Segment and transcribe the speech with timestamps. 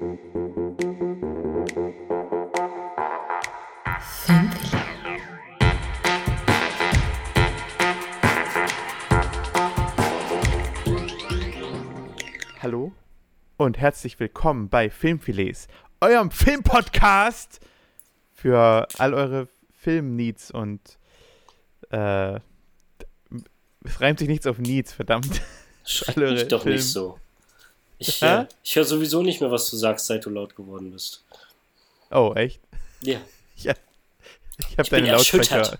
[0.00, 0.20] Hallo
[13.56, 15.66] und herzlich willkommen bei Filmfilets,
[16.00, 17.58] eurem Filmpodcast
[18.32, 20.96] für all eure Filmneeds und
[21.90, 22.38] äh,
[23.84, 25.42] es reimt sich nichts auf Needs, verdammt.
[25.84, 27.18] Schreib mich doch Film nicht so.
[27.98, 31.24] Ich, äh, ich höre sowieso nicht mehr, was du sagst, seit du laut geworden bist.
[32.10, 32.60] Oh, echt?
[33.00, 33.20] Ja.
[33.56, 33.74] ja.
[34.58, 35.78] Ich habe deine Lautsprecher.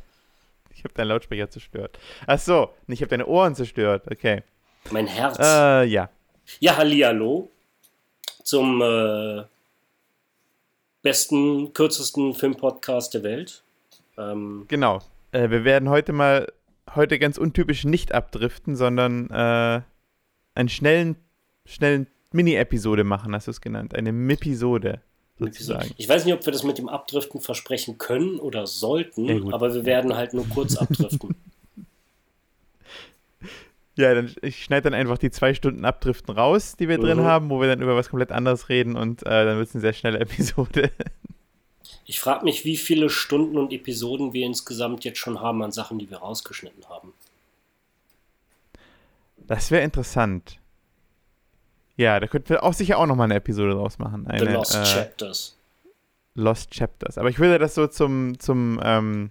[0.74, 1.98] Ich habe deinen Lautsprecher zerstört.
[2.26, 4.04] Ach so, ich habe deine Ohren zerstört.
[4.10, 4.42] Okay.
[4.90, 5.38] Mein Herz.
[5.38, 6.10] Äh, ja.
[6.60, 7.50] Ja, hallihallo.
[8.44, 9.44] Zum äh,
[11.02, 13.62] besten, kürzesten Filmpodcast der Welt.
[14.16, 15.00] Ähm, genau.
[15.32, 16.52] Äh, wir werden heute mal,
[16.94, 19.82] heute ganz untypisch nicht abdriften, sondern äh,
[20.54, 21.16] einen schnellen,
[21.68, 23.94] schnellen Mini-Episode machen, hast du es genannt.
[23.94, 25.00] Eine Mipisode.
[25.38, 25.90] Sozusagen.
[25.96, 29.72] Ich weiß nicht, ob wir das mit dem Abdriften versprechen können oder sollten, ja, aber
[29.72, 31.36] wir werden halt nur kurz abdriften.
[33.98, 37.02] Ja, dann, ich schneide dann einfach die zwei Stunden Abdriften raus, die wir mhm.
[37.02, 39.74] drin haben, wo wir dann über was komplett anderes reden und äh, dann wird es
[39.74, 40.92] eine sehr schnelle Episode.
[42.04, 45.98] Ich frage mich, wie viele Stunden und Episoden wir insgesamt jetzt schon haben an Sachen,
[45.98, 47.12] die wir rausgeschnitten haben.
[49.46, 50.58] Das wäre interessant.
[51.98, 54.26] Ja, da könnten wir auch sicher auch nochmal eine Episode draus machen.
[54.28, 55.58] Eine, The Lost äh, Chapters.
[56.34, 57.18] Lost Chapters.
[57.18, 59.30] Aber ich würde das so zum, zum ähm,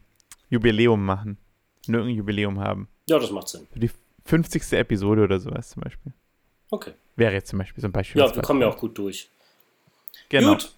[0.50, 1.38] Jubiläum machen.
[1.88, 2.90] Nur ein Jubiläum haben.
[3.08, 3.66] Ja, das macht Sinn.
[3.72, 3.90] Für die
[4.26, 4.74] 50.
[4.74, 6.12] Episode oder sowas zum Beispiel.
[6.70, 6.92] Okay.
[7.16, 8.22] Wäre jetzt zum Beispiel so ein Beispiel.
[8.22, 9.30] Ja, wir kommen ja auch gut durch.
[10.28, 10.52] Genau.
[10.52, 10.70] Gut.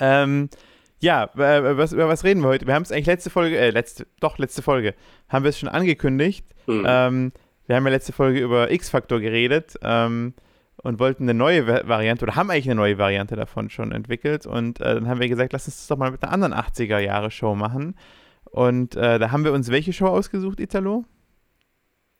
[0.00, 0.50] Ähm,
[0.98, 2.66] ja, was, über was reden wir heute?
[2.66, 4.96] Wir haben es eigentlich letzte Folge, äh, letzte, doch, letzte Folge,
[5.28, 6.44] haben wir es schon angekündigt.
[6.66, 6.84] Mhm.
[6.84, 7.32] Ähm,
[7.66, 10.34] wir haben ja letzte Folge über X-Factor geredet ähm,
[10.76, 14.46] und wollten eine neue Variante oder haben eigentlich eine neue Variante davon schon entwickelt.
[14.46, 17.54] Und äh, dann haben wir gesagt, lass uns das doch mal mit einer anderen 80er-Jahre-Show
[17.54, 17.96] machen.
[18.44, 21.04] Und äh, da haben wir uns welche Show ausgesucht, Italo?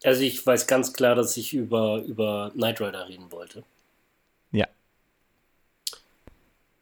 [0.05, 3.65] Also ich weiß ganz klar, dass ich über, über Knight Rider reden wollte.
[4.51, 4.67] Ja.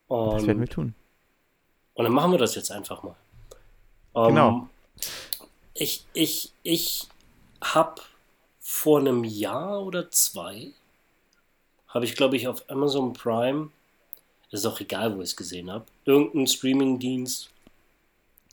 [0.08, 0.94] Und, das werden wir tun.
[1.94, 3.14] Und dann machen wir das jetzt einfach mal.
[4.12, 4.48] Um, genau.
[4.48, 4.68] Ähm,
[5.74, 7.08] ich, ich, ich
[7.62, 8.00] habe
[8.66, 10.70] vor einem Jahr oder zwei,
[11.88, 13.68] habe ich, glaube ich, auf Amazon Prime,
[14.50, 17.50] ist auch egal, wo ich es gesehen habe, irgendein Streaming-Dienst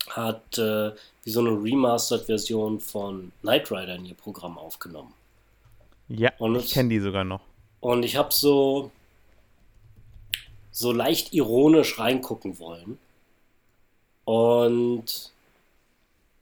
[0.10, 0.92] hat äh,
[1.24, 5.14] wie so eine Remastered-Version von Knight Rider in ihr Programm aufgenommen.
[6.10, 7.42] Ja, und ich kenne die sogar noch.
[7.80, 8.92] Und ich habe so
[10.72, 12.98] so leicht ironisch reingucken wollen
[14.26, 15.32] und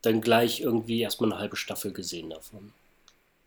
[0.01, 2.71] dann gleich irgendwie erstmal eine halbe Staffel gesehen davon.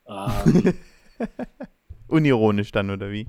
[0.06, 0.74] Ähm,
[2.08, 3.26] Unironisch dann, oder wie?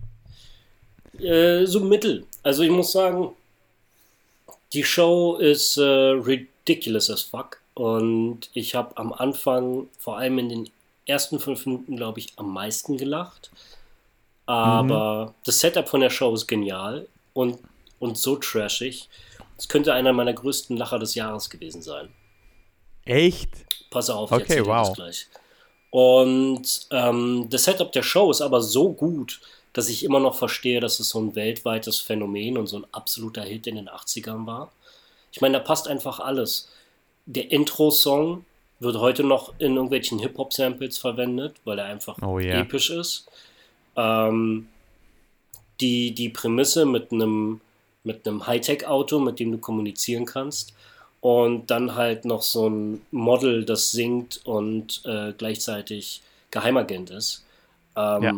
[1.20, 2.26] Äh, so mittel.
[2.42, 3.30] Also ich muss sagen,
[4.74, 7.62] die Show ist äh, ridiculous as fuck.
[7.76, 10.70] Und ich habe am Anfang, vor allem in den
[11.06, 13.52] ersten fünf Minuten, glaube ich, am meisten gelacht.
[14.46, 15.34] Aber mhm.
[15.46, 17.60] das Setup von der Show ist genial und,
[18.00, 19.08] und so trashig.
[19.58, 22.10] Es könnte einer meiner größten Lacher des Jahres gewesen sein.
[23.06, 23.50] Echt?
[23.90, 24.88] Pass auf, okay, ich wow.
[24.88, 25.28] das gleich.
[25.94, 29.42] Und ähm, das Setup der Show ist aber so gut,
[29.74, 33.44] dass ich immer noch verstehe, dass es so ein weltweites Phänomen und so ein absoluter
[33.44, 34.72] Hit in den 80ern war.
[35.31, 36.68] Ich meine, da passt einfach alles.
[37.28, 38.44] Der Intro-Song
[38.80, 42.62] wird heute noch in irgendwelchen Hip-Hop-Samples verwendet, weil er einfach oh, yeah.
[42.62, 43.28] episch ist.
[43.96, 44.70] Ähm,
[45.80, 47.62] die, die Prämisse mit einem
[48.04, 50.74] mit einem Hightech-Auto, mit dem du kommunizieren kannst.
[51.24, 57.46] Und dann halt noch so ein Model, das singt und äh, gleichzeitig Geheimagent ist.
[57.96, 58.34] Ähm, ja.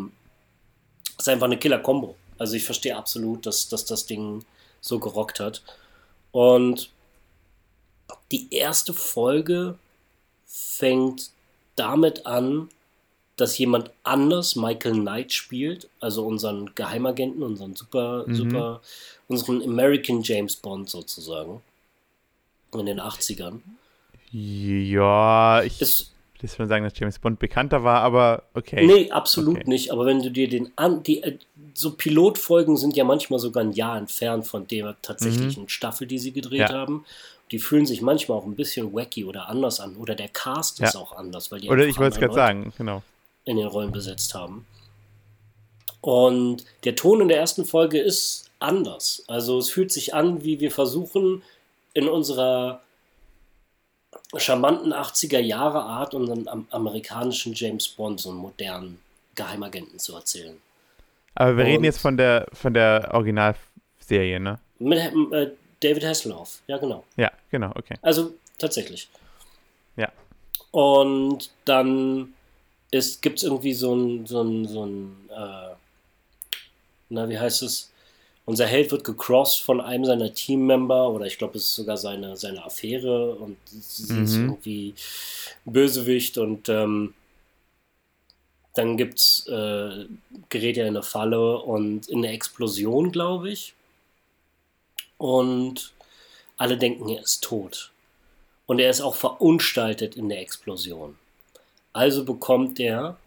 [1.17, 2.15] Ist einfach eine Killer-Kombo.
[2.37, 4.45] Also ich verstehe absolut, dass, dass das Ding
[4.81, 5.63] so gerockt hat.
[6.31, 6.91] Und
[8.31, 9.79] die erste Folge
[10.45, 11.31] fängt
[11.75, 12.69] damit an,
[13.35, 18.35] dass jemand anders Michael Knight spielt, also unseren Geheimagenten, unseren super, mhm.
[18.35, 18.81] super,
[19.27, 21.63] unseren American James Bond sozusagen.
[22.79, 23.59] In den 80ern.
[24.31, 28.85] Ja, ich will schon sagen, dass James Bond bekannter war, aber okay.
[28.85, 29.69] Nee, absolut okay.
[29.69, 29.91] nicht.
[29.91, 31.37] Aber wenn du dir den an, die, äh,
[31.73, 35.69] so Pilotfolgen sind ja manchmal sogar ein Jahr entfernt von der tatsächlichen mhm.
[35.69, 36.69] Staffel, die sie gedreht ja.
[36.69, 37.05] haben
[37.51, 39.97] die fühlen sich manchmal auch ein bisschen wacky oder anders an.
[39.97, 40.87] Oder der Cast ja.
[40.87, 43.03] ist auch anders, weil die Oder ich wollte es gerade sagen, genau
[43.45, 44.65] in den Rollen besetzt haben.
[46.01, 49.23] Und der Ton in der ersten Folge ist anders.
[49.27, 51.43] Also es fühlt sich an, wie wir versuchen,
[51.95, 52.81] in unserer
[54.37, 58.99] charmanten 80er Jahre Art unseren amerikanischen James Bond, so einen modernen
[59.33, 60.61] Geheimagenten zu erzählen.
[61.33, 64.59] Aber wir Und- reden jetzt von der, von der Originalserie, ne?
[64.79, 64.99] Mit
[65.31, 65.51] äh,
[65.81, 67.03] David Hasselhoff, ja genau.
[67.15, 67.95] Ja, genau, okay.
[68.01, 69.07] Also tatsächlich.
[69.95, 70.11] Ja.
[70.71, 72.33] Und dann
[73.21, 75.75] gibt es irgendwie so ein, so ein, so ein äh,
[77.09, 77.91] na, wie heißt es?
[78.45, 82.35] Unser Held wird gecrossed von einem seiner Teammember oder ich glaube, es ist sogar seine,
[82.37, 84.49] seine Affäre und sie ist Mhm.
[84.49, 84.93] irgendwie
[85.65, 87.15] Bösewicht und ähm,
[88.75, 90.05] dann gibt's, äh,
[90.49, 93.73] gerät er in eine Falle und in eine Explosion, glaube ich.
[95.17, 95.93] Und
[96.57, 97.91] alle denken, er ist tot.
[98.67, 101.17] Und er ist auch verunstaltet in der Explosion.
[101.93, 103.17] Also bekommt er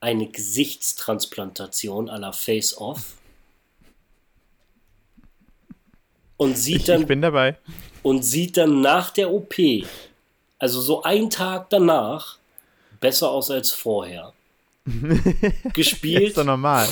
[0.00, 3.16] eine Gesichtstransplantation à la Face-Off.
[6.42, 7.56] Und sieht Ich, dann ich bin dabei.
[8.02, 9.54] und sieht dann nach der OP,
[10.58, 12.38] also so einen Tag danach,
[13.00, 14.32] besser aus als vorher.
[14.84, 16.88] Ist Gespielt doch normal.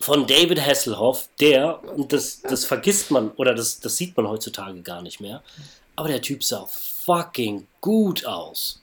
[0.00, 4.80] von David Hasselhoff, der, und das, das vergisst man, oder das, das sieht man heutzutage
[4.82, 5.42] gar nicht mehr,
[5.96, 6.66] aber der Typ sah
[7.04, 8.80] fucking gut aus.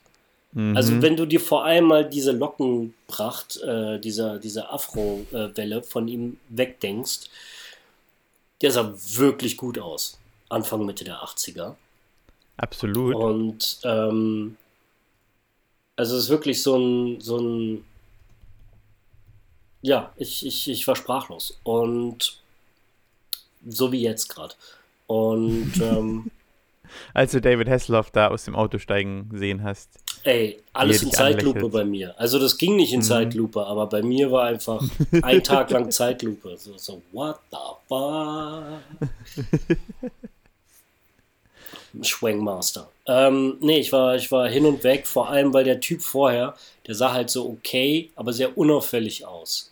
[0.53, 0.75] Mhm.
[0.75, 6.37] Also wenn du dir vor allem mal diese Lockenpracht, äh, dieser, diese Afro-Welle von ihm
[6.49, 7.29] wegdenkst,
[8.63, 10.19] der sah wirklich gut aus.
[10.49, 11.75] Anfang, Mitte der 80er.
[12.57, 13.15] Absolut.
[13.15, 14.57] Und ähm,
[15.95, 17.85] also es ist wirklich so ein, so ein
[19.81, 21.59] ja, ich, ich, ich war sprachlos.
[21.63, 22.41] Und
[23.67, 24.55] so wie jetzt gerade.
[25.07, 26.31] Und ähm,
[27.13, 30.02] Als du David Hasselhoff da aus dem Auto steigen sehen hast.
[30.23, 31.73] Ey, alles in Zeitlupe anlächelt.
[31.73, 32.19] bei mir.
[32.19, 33.03] Also das ging nicht in Mhm.
[33.03, 34.81] Zeitlupe, aber bei mir war einfach
[35.21, 36.55] ein Tag lang Zeitlupe.
[36.57, 38.79] So, so what the fuck?
[42.01, 42.89] Schwangmaster.
[43.05, 46.55] Ähm, nee, ich war, ich war hin und weg, vor allem weil der Typ vorher,
[46.87, 49.71] der sah halt so okay, aber sehr unauffällig aus.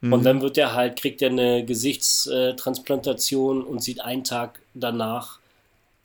[0.00, 0.12] Mhm.
[0.14, 5.38] Und dann wird er halt, kriegt er eine Gesichtstransplantation und sieht einen Tag danach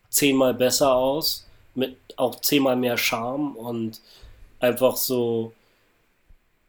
[0.09, 4.01] zehnmal besser aus, mit auch zehnmal mehr Charme und
[4.59, 5.53] einfach so,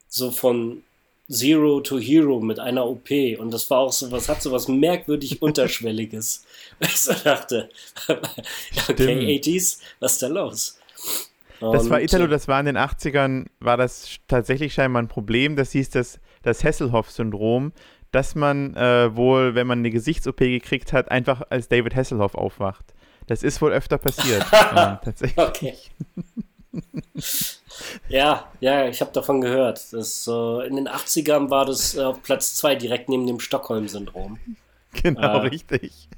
[0.09, 0.83] so von
[1.29, 3.11] Zero to Hero mit einer OP.
[3.39, 6.45] Und das war auch so, was hat so was merkwürdig Unterschwelliges.
[6.81, 7.69] Ich so dachte,
[8.89, 10.79] okay, 80s, was ist da los?
[11.61, 15.09] Das war Und, Italo, äh, das war in den 80ern, war das tatsächlich scheinbar ein
[15.09, 15.57] Problem.
[15.57, 17.73] Das hieß das, das Hasselhoff-Syndrom,
[18.13, 22.95] dass man äh, wohl, wenn man eine Gesichts-OP gekriegt hat, einfach als David Hasselhoff aufwacht.
[23.27, 24.45] Das ist wohl öfter passiert.
[24.53, 25.39] ähm, tatsächlich.
[25.39, 25.75] Okay.
[28.09, 29.93] ja, ja, ich habe davon gehört.
[29.93, 34.39] Das, äh, in den 80ern war das äh, auf Platz 2 direkt neben dem Stockholm-Syndrom.
[35.03, 35.39] Genau, Ah.
[35.39, 36.09] richtig.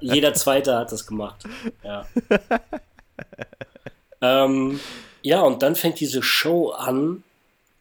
[0.00, 1.44] Jeder Zweite hat das gemacht.
[1.84, 2.06] Ja.
[4.20, 4.80] ähm,
[5.22, 7.22] ja, und dann fängt diese Show an,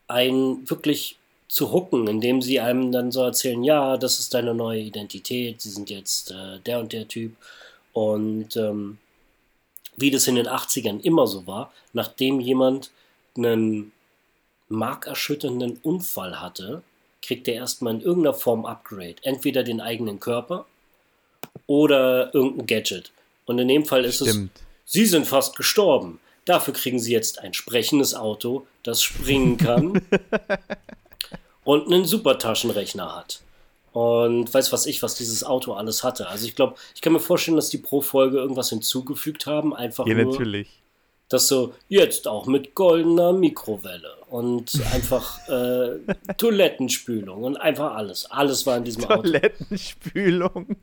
[0.07, 4.79] einen wirklich zu hooken, indem sie einem dann so erzählen, ja, das ist deine neue
[4.81, 7.35] Identität, sie sind jetzt äh, der und der Typ.
[7.93, 8.97] Und ähm,
[9.95, 12.91] wie das in den 80ern immer so war, nachdem jemand
[13.37, 13.91] einen
[14.69, 16.83] markerschütternden Unfall hatte,
[17.21, 19.15] kriegt er erstmal in irgendeiner Form Upgrade.
[19.21, 20.65] Entweder den eigenen Körper
[21.67, 23.11] oder irgendein Gadget.
[23.45, 24.51] Und in dem Fall ist es, Stimmt.
[24.85, 26.19] Sie sind fast gestorben.
[26.45, 30.01] Dafür kriegen Sie jetzt ein sprechendes Auto, das springen kann
[31.63, 33.41] und einen Supertaschenrechner hat.
[33.93, 36.27] Und weiß was ich, was dieses Auto alles hatte.
[36.27, 39.75] Also ich glaube, ich kann mir vorstellen, dass die pro Folge irgendwas hinzugefügt haben.
[39.75, 40.67] Einfach Ja, nur, natürlich.
[41.29, 45.99] das so jetzt auch mit goldener Mikrowelle und einfach äh,
[46.37, 48.25] Toilettenspülung und einfach alles.
[48.31, 49.21] Alles war in diesem Auto.
[49.21, 50.75] Toilettenspülung.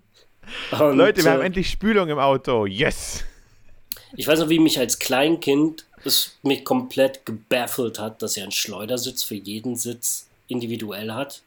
[0.71, 2.65] Und, Leute, wir äh, haben endlich Spülung im Auto.
[2.67, 3.25] Yes!
[4.15, 8.53] Ich weiß noch, wie mich als Kleinkind es mich komplett gebaffelt hat, dass er einen
[8.53, 11.43] Schleudersitz für jeden Sitz individuell hat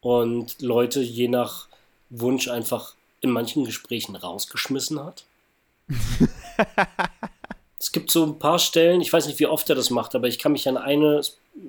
[0.00, 1.68] und Leute je nach
[2.10, 5.24] Wunsch einfach in manchen Gesprächen rausgeschmissen hat.
[7.78, 10.28] es gibt so ein paar Stellen, ich weiß nicht, wie oft er das macht, aber
[10.28, 11.20] ich kann mich an eine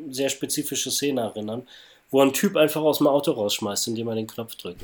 [0.10, 1.68] sehr spezifische Szene erinnern,
[2.10, 4.84] wo ein Typ einfach aus dem Auto rausschmeißt, indem er den Knopf drückt.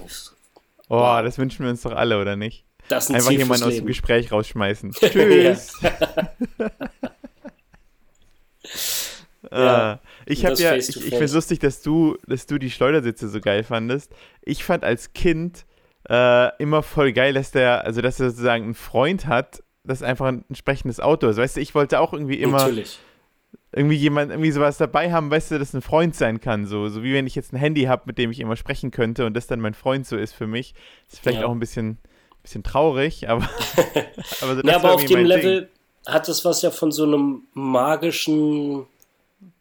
[0.90, 2.64] Oh, das wünschen wir uns doch alle, oder nicht?
[2.90, 3.86] Ein Einfach jemanden aus dem.
[3.86, 4.92] Gespräch rausschmeißen.
[5.00, 5.74] Tschüss!
[5.82, 6.70] Ja,
[9.50, 9.98] Äh,
[10.30, 13.30] ich habe das ja, ich, ich finde es lustig, dass du, dass du die Schleudersitze
[13.30, 14.12] so geil fandest.
[14.42, 15.66] Ich fand als Kind
[16.10, 20.26] äh, immer voll geil, dass der, also dass er sozusagen einen Freund hat, das einfach
[20.28, 21.38] ein entsprechendes Auto ist.
[21.38, 23.00] Weißt du, ich wollte auch irgendwie immer Natürlich.
[23.72, 26.66] irgendwie jemand irgendwie sowas dabei haben, weißt du, das ein Freund sein kann.
[26.66, 29.26] So, so wie wenn ich jetzt ein Handy habe, mit dem ich immer sprechen könnte
[29.26, 30.74] und das dann mein Freund so ist für mich.
[31.10, 31.48] ist vielleicht Ja.
[31.48, 32.00] auch ein bisschen,
[32.44, 33.44] bisschen traurig, aber,
[34.42, 35.70] aber, so, das Ja, aber auf dem Level
[36.06, 38.86] hat es was ja von so einem magischen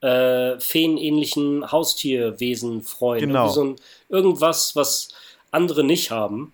[0.01, 3.21] äh, feenähnlichen Haustierwesen freuen.
[3.21, 3.49] Genau.
[3.49, 3.77] So ein,
[4.09, 5.09] irgendwas, was
[5.51, 6.53] andere nicht haben,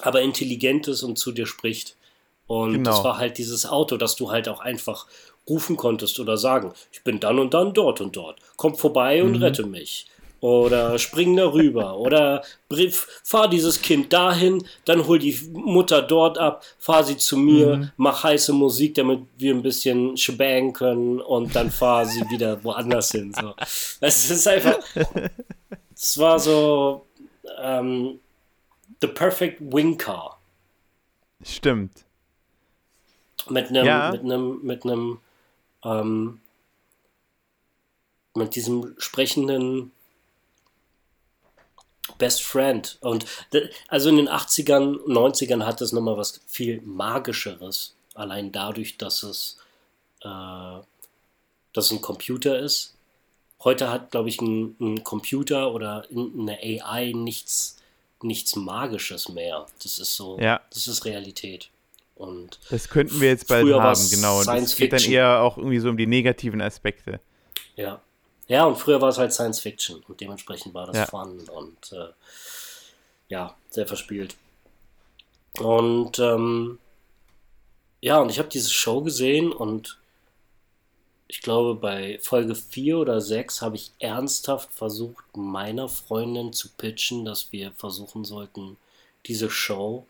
[0.00, 1.96] aber intelligent ist und zu dir spricht.
[2.46, 2.90] Und Genau.
[2.90, 5.06] das war halt dieses Auto, dass du halt auch einfach
[5.48, 8.38] rufen konntest oder sagen, ich bin dann und dann dort und dort.
[8.56, 10.06] Komm vorbei und rette mich.
[10.40, 11.98] Oder spring darüber.
[11.98, 12.44] oder
[13.24, 18.22] fahr dieses Kind dahin, dann hol die Mutter dort ab, fahr sie zu mir, mach
[18.22, 23.34] heiße Musik, damit wir ein bisschen shebang können und dann fahr sie wieder woanders hin.
[23.34, 23.54] So.
[24.00, 24.78] Es ist einfach,
[25.94, 27.04] es war so
[27.60, 28.20] ähm,
[29.00, 30.38] the perfect wing car
[31.42, 32.04] Stimmt.
[33.48, 34.10] mit einem, Ja.
[34.12, 35.18] mit einem, mit einem,
[35.84, 36.40] ähm,
[38.36, 39.90] mit diesem sprechenden
[42.18, 42.98] Best Friend.
[43.00, 43.24] Und
[43.88, 47.94] also in den 80ern, 90ern hat es nochmal was viel Magischeres.
[48.14, 49.58] Allein dadurch, dass es,
[50.22, 50.78] äh,
[51.72, 52.94] dass ein Computer ist.
[53.62, 57.78] Heute hat, glaube ich, ein, ein Computer oder eine AI nichts,
[58.22, 59.66] nichts Magisches mehr.
[59.82, 60.60] Das ist so, Ja.
[60.70, 61.70] das ist Realität.
[62.14, 64.40] Und Das könnten wir jetzt bald haben, genau.
[64.40, 67.20] Und es geht dann eher auch irgendwie so um die negativen Aspekte.
[67.76, 68.00] Ja.
[68.48, 71.06] Ja, und früher war es halt Science Fiction und dementsprechend war das Ja.
[71.06, 72.08] Fun und äh,
[73.28, 74.36] ja, sehr verspielt.
[75.60, 76.78] Und ähm,
[78.00, 79.98] ja, und ich habe diese Show gesehen und
[81.26, 87.26] ich glaube, bei Folge 4 oder 6 habe ich ernsthaft versucht, meiner Freundin zu pitchen,
[87.26, 88.78] dass wir versuchen sollten,
[89.26, 90.06] diese Show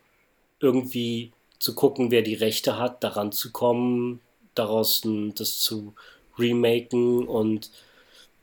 [0.61, 4.21] irgendwie zu gucken, wer die Rechte hat, daran zu kommen,
[4.55, 5.03] daraus
[5.35, 5.93] das zu
[6.39, 7.71] remaken und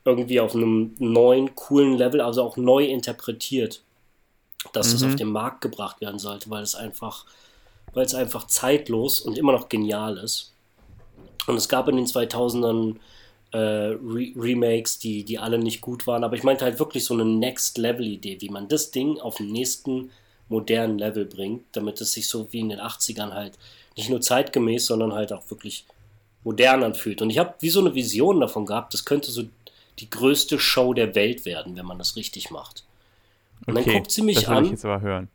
[0.06, 3.84] irgendwie auf einem neuen, coolen Level, also auch neu interpretiert,
[4.74, 5.06] dass es Mhm.
[5.06, 7.26] auf den Markt gebracht werden sollte, weil es einfach,
[7.94, 10.54] weil es einfach zeitlos und immer noch genial ist.
[11.48, 13.00] Und es gab in den 2000ern
[13.52, 17.14] äh, Re Remakes, die, die alle nicht gut waren, aber ich meinte halt wirklich so
[17.14, 20.12] eine Next-Level-Idee, wie man das Ding auf den nächsten
[20.50, 23.58] modernen Level bringt, damit es sich so wie in den 80ern halt
[23.98, 25.86] nicht nur zeitgemäß, sondern halt auch wirklich
[26.44, 27.22] modern anfühlt.
[27.22, 29.44] Und ich habe wie so eine Vision davon gehabt, das könnte so
[30.00, 32.84] die größte Show der Welt werden, wenn man das richtig macht.
[33.66, 35.30] Und Okay, dann guckt sie mich das will ich an, jetzt aber hören.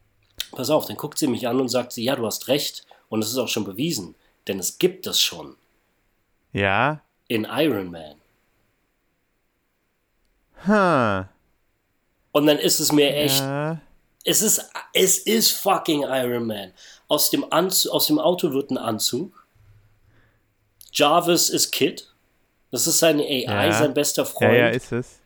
[0.52, 2.84] pass auf, dann guckt sie mich an und sagt sie, ja, du hast recht.
[3.08, 4.14] Und es ist auch schon bewiesen,
[4.46, 5.56] denn es gibt es schon
[6.52, 7.00] Ja?
[7.28, 8.14] in Iron Man.
[10.66, 11.26] Huh.
[12.32, 13.80] Und dann ist es mir echt, Ja.
[14.24, 16.72] es ist, es ist fucking Iron Man.
[17.08, 19.44] Aus dem, Anzug, aus dem Auto wird ein Anzug.
[20.92, 22.09] Jarvis ist Kid.
[22.70, 23.72] Das ist seine AI, Ja.
[23.72, 24.56] sein bester ja, Freund.
[24.56, 25.18] ja, ist es.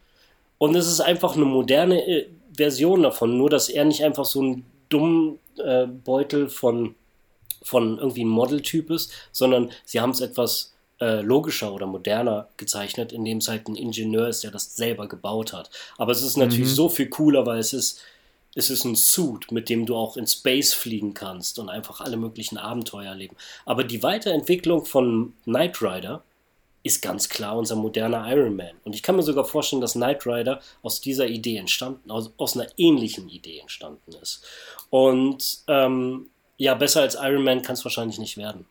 [0.58, 4.42] Und es ist einfach eine moderne äh, Version davon, nur dass er nicht einfach so
[4.42, 6.94] ein dummen äh, Beutel von,
[7.62, 13.38] von irgendwie Modeltyp ist, sondern sie haben es etwas äh, logischer oder moderner gezeichnet, indem
[13.38, 15.68] es halt ein Ingenieur ist, der das selber gebaut hat.
[15.98, 16.74] Aber es ist natürlich Mhm.
[16.74, 18.00] so viel cooler, weil es ist,
[18.54, 22.16] es ist ein Suit, mit dem du auch in Space fliegen kannst und einfach alle
[22.16, 23.34] möglichen Abenteuer erleben.
[23.66, 26.22] Aber die Weiterentwicklung von Knight Rider
[26.84, 28.76] ist ganz klar unser moderner Iron Man.
[28.84, 32.56] Und ich kann mir sogar vorstellen, dass Knight Rider aus dieser Idee entstanden, aus, aus
[32.56, 34.46] einer ähnlichen Idee entstanden ist.
[34.90, 38.66] Und ähm, ja, besser als Iron Man kann es wahrscheinlich nicht werden.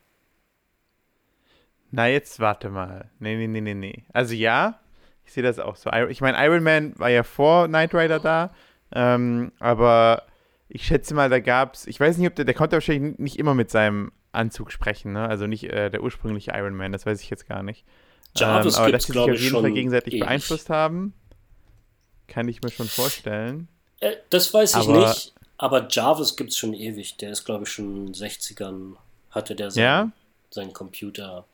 [1.89, 3.09] Na, jetzt warte mal.
[3.19, 4.03] Nee, nee, nee, nee, nee.
[4.13, 4.79] Also ja,
[5.25, 5.91] ich sehe das auch so.
[6.09, 8.53] Ich meine, Iron Man war ja vor Knight Rider da,
[8.93, 10.23] ähm, aber
[10.69, 13.39] ich schätze mal, da gab es, ich weiß nicht, ob der, der konnte wahrscheinlich nicht
[13.39, 15.27] immer mit seinem Anzug sprechen, ne?
[15.27, 17.85] Also nicht äh, der ursprüngliche Iron Man, das weiß ich jetzt gar nicht.
[18.35, 20.23] Jarvis ähm, aber dass sie sich auf jeden Fall gegenseitig ewig.
[20.25, 21.13] beeinflusst haben,
[22.27, 23.67] kann ich mir schon vorstellen.
[23.99, 27.15] Äh, das weiß ich Aber- nicht, aber Jarvis gibt es schon ewig.
[27.17, 28.95] Der ist, glaube ich, schon in den 60ern,
[29.31, 30.11] hatte der seinen, Ja?
[30.49, 31.45] seinen Computer,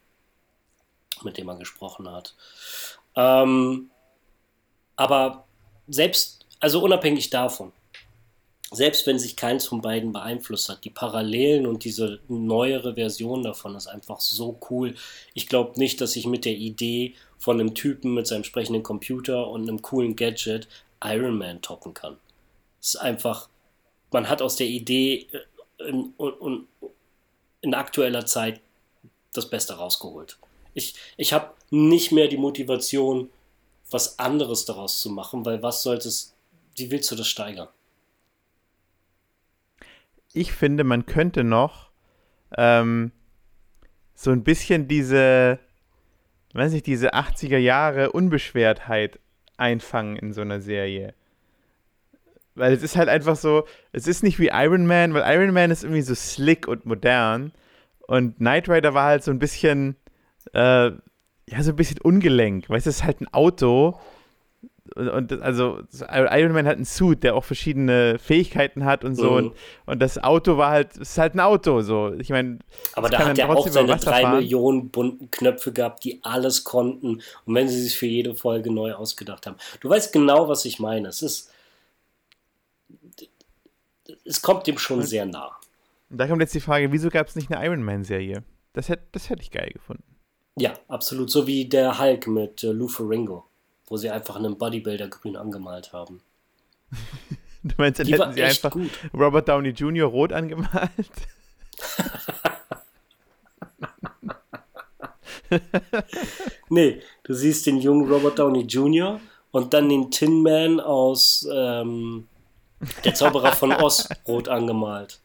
[1.24, 2.33] mit dem er gesprochen hat.
[3.15, 3.89] Ähm,
[4.95, 5.45] aber
[5.89, 7.71] selbst, also unabhängig davon,
[8.72, 13.76] selbst wenn sich keins von beiden beeinflusst hat, die Parallelen und diese neuere Version davon
[13.76, 14.96] ist einfach so cool.
[15.34, 19.48] Ich glaube nicht, dass ich mit der Idee von einem Typen mit seinem sprechenden Computer
[19.48, 20.68] und einem coolen Gadget
[21.04, 22.18] Iron Man toppen kann.
[22.80, 23.50] Es ist einfach,
[24.12, 26.68] man hat aus der Idee äh, in, in,
[27.62, 28.62] in aktueller Zeit
[29.34, 30.38] das Beste rausgeholt.
[30.76, 33.30] Ich, ich habe nicht mehr die Motivation,
[33.90, 36.36] was anderes daraus zu machen, weil was sollte es,
[36.76, 37.70] wie willst du das steigern?
[40.33, 41.91] Ich finde, man könnte noch
[42.57, 43.12] ähm,
[44.13, 45.59] so ein bisschen diese,
[46.53, 49.19] weiß ich, diese 80er Jahre Unbeschwertheit
[49.57, 51.13] einfangen in so einer Serie.
[52.55, 55.71] Weil es ist halt einfach so, es ist nicht wie Iron Man, weil Iron Man
[55.71, 57.53] ist irgendwie so slick und modern
[58.09, 59.95] und Knight Rider war halt so ein bisschen,
[60.53, 62.69] äh, ja, so ein bisschen ungelenk.
[62.69, 64.00] Weißt du, es ist halt ein Auto.
[64.96, 65.79] Und, und also
[66.10, 69.31] Iron Man hat einen Suit, der auch verschiedene Fähigkeiten hat und so.
[69.31, 69.38] Mhm.
[69.38, 69.53] Und,
[69.86, 71.81] und das Auto war halt, es ist halt ein Auto.
[71.81, 72.13] So.
[72.19, 72.60] Ich meine,
[72.93, 74.38] aber da hat er auch seine drei fahren.
[74.38, 77.22] Millionen bunten Knöpfe gehabt, die alles konnten.
[77.46, 79.58] Und wenn sie sich für jede Folge neu ausgedacht haben.
[79.81, 81.10] Du weißt genau, was ich meine.
[81.10, 81.51] Es ist.
[84.25, 85.51] Es kommt dem schon sehr nah.
[86.10, 88.43] Und da kommt jetzt die Frage, wieso gab es nicht eine Iron Man-Serie?
[88.74, 90.03] Das hätte das hätt ich geil gefunden.
[90.58, 91.29] Ja, absolut.
[91.29, 93.46] So wie der Hulk mit äh, Lou Ferringo,
[93.89, 96.22] wo sie einfach einen Bodybuilder grün angemalt haben.
[97.63, 98.89] du meinst, dann Die hätten sie einfach gut.
[99.13, 100.08] Robert Downey Jr.
[100.08, 100.91] rot angemalt?
[106.69, 109.19] nee, du siehst den jungen Robert Downey Jr.
[109.51, 112.27] und dann den Tin Man aus ähm,
[113.03, 115.19] Der Zauberer von Oz rot angemalt.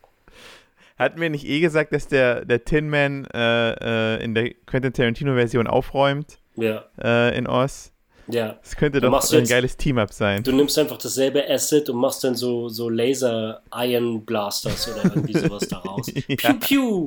[0.99, 4.92] Hatten wir nicht eh gesagt, dass der, der Tin Man äh, äh, in der Quentin
[4.92, 6.38] Tarantino-Version aufräumt?
[6.54, 6.85] Ja.
[7.02, 7.94] Äh, in Oz?
[8.28, 8.59] Ja.
[8.62, 10.43] Das könnte doch ein jetzt, geiles Team-Up sein.
[10.43, 16.11] Du nimmst einfach dasselbe Asset und machst dann so, so Laser-Iron-Blasters oder irgendwie sowas daraus.
[16.28, 16.52] ja.
[16.54, 17.04] Piu, piu.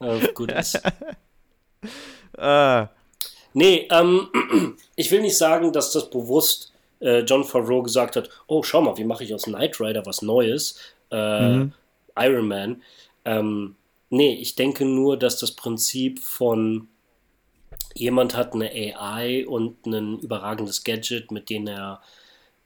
[0.00, 0.80] Oh, gut ist.
[2.38, 2.88] ah.
[3.52, 4.28] Nee, ähm,
[4.96, 8.96] ich will nicht sagen, dass das bewusst äh, John Favreau gesagt hat, oh, schau mal,
[8.96, 10.78] wie mache ich aus Knight Rider was Neues?
[11.10, 11.72] Äh, mhm.
[12.16, 12.82] Iron Man.
[13.24, 13.76] Ähm,
[14.10, 16.88] nee, ich denke nur, dass das Prinzip von
[17.94, 22.02] jemand hat eine AI und ein überragendes Gadget, mit dem er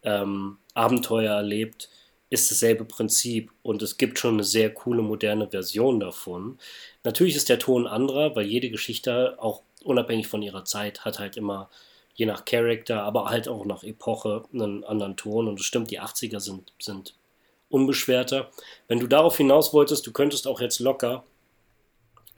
[0.03, 1.89] ähm, Abenteuer erlebt,
[2.29, 6.59] ist dasselbe Prinzip und es gibt schon eine sehr coole moderne Version davon.
[7.03, 11.37] Natürlich ist der Ton anderer, weil jede Geschichte, auch unabhängig von ihrer Zeit, hat halt
[11.37, 11.69] immer
[12.13, 16.01] je nach Charakter, aber halt auch nach Epoche einen anderen Ton und es stimmt, die
[16.01, 17.15] 80er sind, sind
[17.69, 18.51] unbeschwerter.
[18.87, 21.23] Wenn du darauf hinaus wolltest, du könntest auch jetzt locker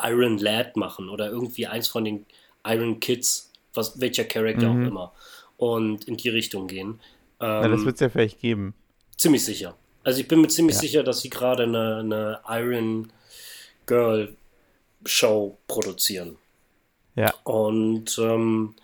[0.01, 2.25] Iron Lad machen oder irgendwie eins von den
[2.65, 4.83] Iron Kids, was, welcher Charakter mhm.
[4.83, 5.13] auch immer,
[5.57, 6.99] und in die Richtung gehen.
[7.39, 8.73] Ähm, ja, das wird es ja vielleicht geben.
[9.17, 9.75] Ziemlich sicher.
[10.03, 10.81] Also ich bin mir ziemlich ja.
[10.81, 13.11] sicher, dass sie gerade eine, eine Iron
[13.85, 14.35] Girl
[15.05, 16.37] Show produzieren.
[17.15, 17.33] Ja.
[17.43, 18.75] Und ähm,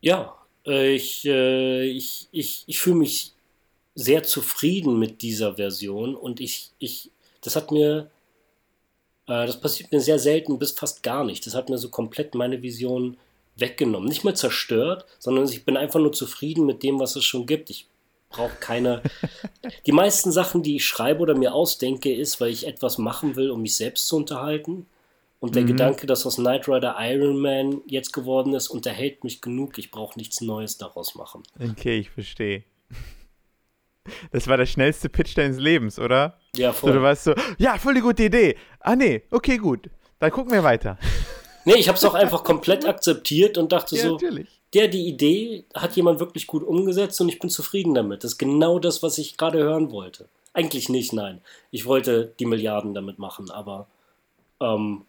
[0.00, 3.32] ja, ich, äh, ich, ich, ich fühle mich
[3.94, 8.10] sehr zufrieden mit dieser Version und ich, ich, das hat mir,
[9.26, 11.46] äh, das passiert mir sehr selten bis fast gar nicht.
[11.46, 13.16] Das hat mir so komplett meine Vision
[13.56, 14.08] weggenommen.
[14.08, 17.70] Nicht mehr zerstört, sondern ich bin einfach nur zufrieden mit dem, was es schon gibt.
[17.70, 17.86] Ich
[18.30, 19.02] brauche keine.
[19.86, 23.50] Die meisten Sachen, die ich schreibe oder mir ausdenke, ist, weil ich etwas machen will,
[23.50, 24.86] um mich selbst zu unterhalten.
[25.40, 25.68] Und der mhm.
[25.68, 29.78] Gedanke, dass das Knight Rider Iron Man jetzt geworden ist, unterhält mich genug.
[29.78, 31.42] Ich brauche nichts Neues daraus machen.
[31.60, 32.64] Okay, ich verstehe.
[34.32, 36.38] Das war der schnellste Pitch deines Lebens, oder?
[36.56, 36.92] Ja, voll.
[36.92, 38.56] So, du warst so, ja, voll die gute Idee.
[38.80, 39.88] Ah, nee, okay, gut.
[40.18, 40.98] Dann gucken wir weiter.
[41.66, 44.48] Nee, ich habe es auch einfach komplett akzeptiert und dachte ja, so, natürlich.
[44.74, 48.22] der, die Idee hat jemand wirklich gut umgesetzt und ich bin zufrieden damit.
[48.22, 50.28] Das ist genau das, was ich gerade hören wollte.
[50.52, 51.40] Eigentlich nicht, nein.
[51.70, 53.86] Ich wollte die Milliarden damit machen, aber
[54.60, 55.06] ähm,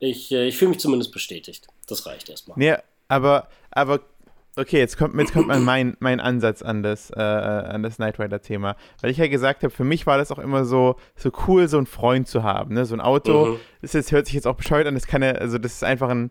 [0.00, 1.68] ich, äh, ich fühle mich zumindest bestätigt.
[1.86, 2.58] Das reicht erstmal.
[2.58, 2.74] Nee,
[3.08, 4.00] aber, aber
[4.56, 8.20] Okay, jetzt kommt, jetzt kommt mal mein, mein Ansatz an das, äh, an das Knight
[8.20, 8.76] Rider-Thema.
[9.00, 11.76] Weil ich ja gesagt habe, für mich war das auch immer so, so cool, so
[11.76, 12.74] einen Freund zu haben.
[12.74, 12.84] Ne?
[12.84, 13.56] So ein Auto, mhm.
[13.82, 16.08] das jetzt, hört sich jetzt auch bescheuert an, das kann ja, also das ist einfach
[16.08, 16.30] ein,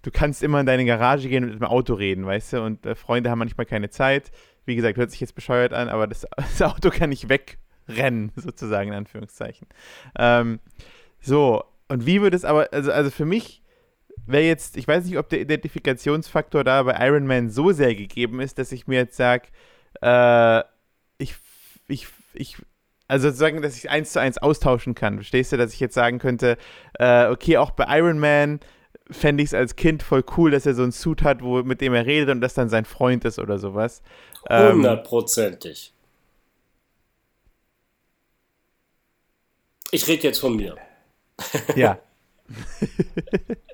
[0.00, 2.62] du kannst immer in deine Garage gehen und mit dem Auto reden, weißt du?
[2.62, 4.30] Und äh, Freunde haben manchmal keine Zeit.
[4.64, 8.88] Wie gesagt, hört sich jetzt bescheuert an, aber das, das Auto kann nicht wegrennen, sozusagen,
[8.88, 9.66] in Anführungszeichen.
[10.18, 10.60] Ähm,
[11.20, 13.62] so, und wie würde es aber, also, also für mich
[14.26, 18.40] wäre jetzt, ich weiß nicht, ob der Identifikationsfaktor da bei Iron Man so sehr gegeben
[18.40, 19.48] ist, dass ich mir jetzt sage,
[20.02, 20.60] äh,
[21.18, 21.34] ich,
[21.88, 22.56] ich, ich,
[23.06, 25.16] also sozusagen, dass ich eins zu eins austauschen kann.
[25.16, 26.56] Verstehst du, dass ich jetzt sagen könnte,
[26.98, 28.60] äh, okay, auch bei Iron Man
[29.10, 31.80] fände ich es als Kind voll cool, dass er so einen Suit hat, wo, mit
[31.80, 34.02] dem er redet und das dann sein Freund ist oder sowas.
[34.50, 35.94] Ähm, Hundertprozentig.
[39.90, 40.76] ich rede jetzt von mir.
[41.76, 41.98] Ja.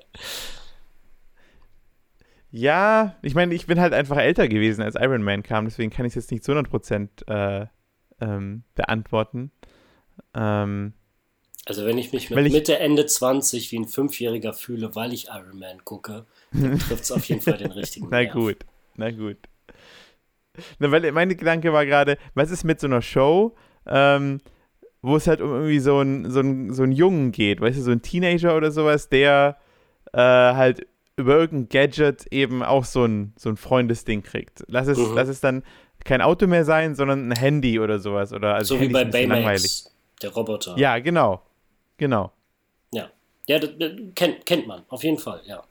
[2.51, 6.05] ja, ich meine, ich bin halt einfach älter gewesen, als Iron Man kam, deswegen kann
[6.05, 7.67] ich es jetzt nicht zu 100% äh,
[8.21, 9.51] ähm, beantworten.
[10.33, 10.93] Ähm,
[11.65, 15.27] also wenn ich mich mit ich, Mitte, Ende 20 wie ein Fünfjähriger fühle, weil ich
[15.27, 18.33] Iron Man gucke, dann trifft es auf jeden Fall den richtigen Na Nerv.
[18.33, 18.57] gut,
[18.95, 19.37] na gut.
[20.79, 23.55] Na, weil mein Gedanke war gerade, was ist mit so einer Show,
[23.87, 24.39] ähm,
[25.01, 26.41] wo es halt um irgendwie so einen so
[26.73, 29.57] so einen Jungen geht, weißt du, so ein Teenager oder sowas, der
[30.15, 34.63] äh, halt über irgendein Gadget eben auch so ein, so ein Freundesding kriegt.
[34.67, 35.13] Lass es, mhm.
[35.13, 35.63] lass es dann
[36.03, 38.31] kein Auto mehr sein, sondern ein Handy oder sowas.
[38.31, 40.77] Oder, also so Handy wie bei Baymax, der Roboter.
[40.77, 41.41] Ja, genau.
[41.97, 42.31] Genau.
[42.91, 43.09] Ja.
[43.47, 45.63] Ja, das, das kennt, kennt man, auf jeden Fall, ja.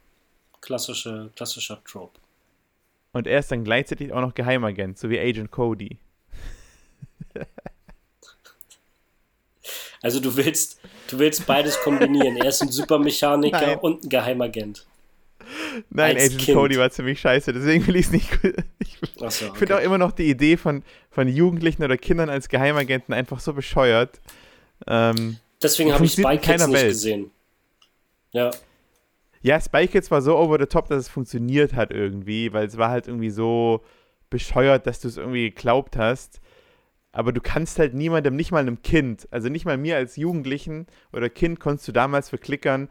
[0.60, 2.18] Klassische, klassischer Trope.
[3.12, 5.98] Und er ist dann gleichzeitig auch noch Geheimagent, so wie Agent Cody.
[10.04, 12.36] Also du willst, du willst beides kombinieren.
[12.36, 13.78] Er ist ein Supermechaniker Nein.
[13.78, 14.86] und ein Geheimagent.
[15.88, 16.58] Nein, Als Agent kind.
[16.58, 18.28] Cody war ziemlich scheiße, deswegen will ich es nicht.
[18.80, 19.50] Ich, so, okay.
[19.52, 23.40] ich finde auch immer noch die Idee von, von Jugendlichen oder Kindern als Geheimagenten einfach
[23.40, 24.20] so bescheuert.
[24.86, 26.88] Ähm, deswegen habe ich Spy Kids nicht Welt.
[26.88, 27.30] gesehen.
[28.32, 28.50] Ja.
[29.40, 32.76] Ja, Spy Kids war so over the top, dass es funktioniert hat irgendwie, weil es
[32.76, 33.82] war halt irgendwie so
[34.28, 36.42] bescheuert, dass du es irgendwie geglaubt hast.
[37.14, 40.86] Aber du kannst halt niemandem, nicht mal einem Kind, also nicht mal mir als Jugendlichen
[41.12, 42.88] oder Kind, konntest du damals verklickern,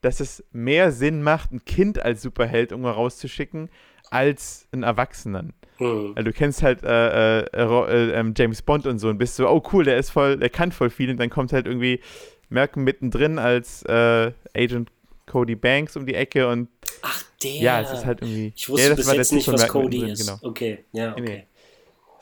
[0.00, 3.68] dass es mehr Sinn macht, ein Kind als Superheld irgendwo rauszuschicken,
[4.10, 5.52] als einen Erwachsenen.
[5.78, 6.12] Mhm.
[6.16, 9.46] Also du kennst halt äh, äh, äh, ähm, James Bond und so und bist so,
[9.46, 12.00] oh cool, der ist voll, der kann voll viel und dann kommt halt irgendwie
[12.48, 14.90] Merken mittendrin als äh, Agent
[15.26, 16.68] Cody Banks um die Ecke und
[17.02, 17.52] Ach, der.
[17.52, 18.52] Ja, es ist halt irgendwie.
[18.56, 20.24] Ich wusste ja, bis jetzt nicht, was Cody ist.
[20.24, 20.38] Genau.
[20.40, 21.20] Okay, ja, okay.
[21.20, 21.46] Nee.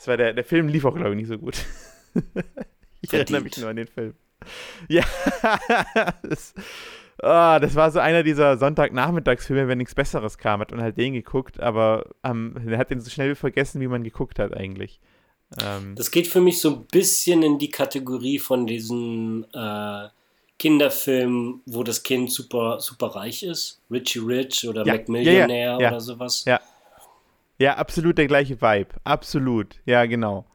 [0.04, 1.54] Das war der, der Film lief auch, glaube ich, nicht so gut.
[3.00, 3.30] ich Verdient.
[3.30, 4.12] erinnere mich nur an den Film.
[4.86, 5.02] Ja,
[6.22, 6.52] das,
[7.22, 11.14] oh, das war so einer dieser Sonntagnachmittagsfilme, wenn nichts Besseres kam, hat man halt den
[11.14, 15.00] geguckt, aber ähm, er hat den so schnell vergessen, wie man geguckt hat eigentlich.
[15.62, 20.08] Ähm, das geht für mich so ein bisschen in die Kategorie von diesen äh,
[20.58, 23.80] Kinderfilmen, wo das Kind super, super reich ist.
[23.90, 26.44] Richie Rich oder ja, McMillionaire ja, ja, oder sowas.
[26.44, 26.60] Ja.
[27.58, 28.88] Ja, absolut der gleiche Vibe.
[29.04, 29.80] Absolut.
[29.84, 30.46] Ja, genau.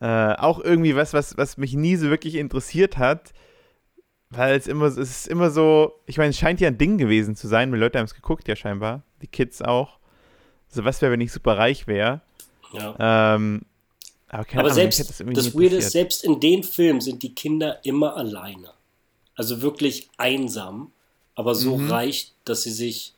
[0.00, 3.32] Äh, auch irgendwie was, was, was mich nie so wirklich interessiert hat,
[4.30, 7.36] weil es immer, es ist immer so, ich meine, es scheint ja ein Ding gewesen
[7.36, 9.98] zu sein, weil Leute haben es geguckt ja scheinbar, die Kids auch.
[10.68, 12.22] So was wäre, wenn ich super reich wäre.
[12.72, 13.34] Ja.
[13.34, 13.62] Ähm,
[14.28, 17.84] aber, aber Ahnung, selbst das, das Weirde ist, selbst in den Filmen sind die Kinder
[17.84, 18.70] immer alleine.
[19.36, 20.90] Also wirklich einsam,
[21.34, 21.90] aber so mhm.
[21.90, 23.14] reich, dass sie sich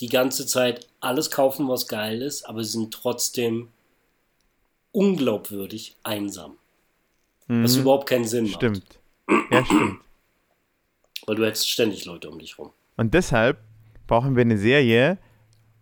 [0.00, 3.68] die ganze Zeit alles kaufen, was geil ist, aber sie sind trotzdem
[4.92, 6.56] unglaubwürdig einsam.
[7.48, 7.64] Mhm.
[7.64, 8.56] Was überhaupt keinen Sinn macht.
[8.56, 9.00] Stimmt.
[9.50, 10.00] Ja, stimmt.
[11.26, 12.72] Weil du hättest ständig Leute um dich rum.
[12.96, 13.58] Und deshalb
[14.06, 15.18] brauchen wir eine Serie,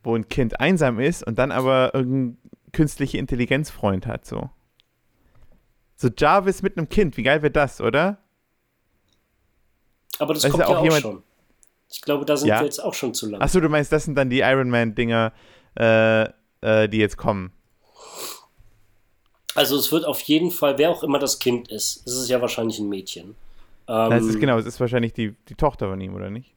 [0.02, 2.38] wo ein Kind einsam ist und dann aber irgendein
[2.72, 4.50] künstliche Intelligenzfreund hat, so.
[5.96, 8.18] So Jarvis mit einem Kind, wie geil wäre das, oder?
[10.18, 11.22] Aber das weißt kommt ja auch, auch schon.
[11.94, 12.58] Ich glaube, da sind ja?
[12.58, 13.40] wir jetzt auch schon zu lang.
[13.40, 15.32] Achso, du meinst, das sind dann die Iron Man-Dinger,
[15.78, 16.24] äh,
[16.60, 17.52] äh, die jetzt kommen.
[19.54, 22.40] Also es wird auf jeden Fall, wer auch immer das Kind ist, es ist ja
[22.40, 23.36] wahrscheinlich ein Mädchen.
[23.86, 26.52] Ähm, das ist genau, es ist wahrscheinlich die, die Tochter von ihm, oder nicht?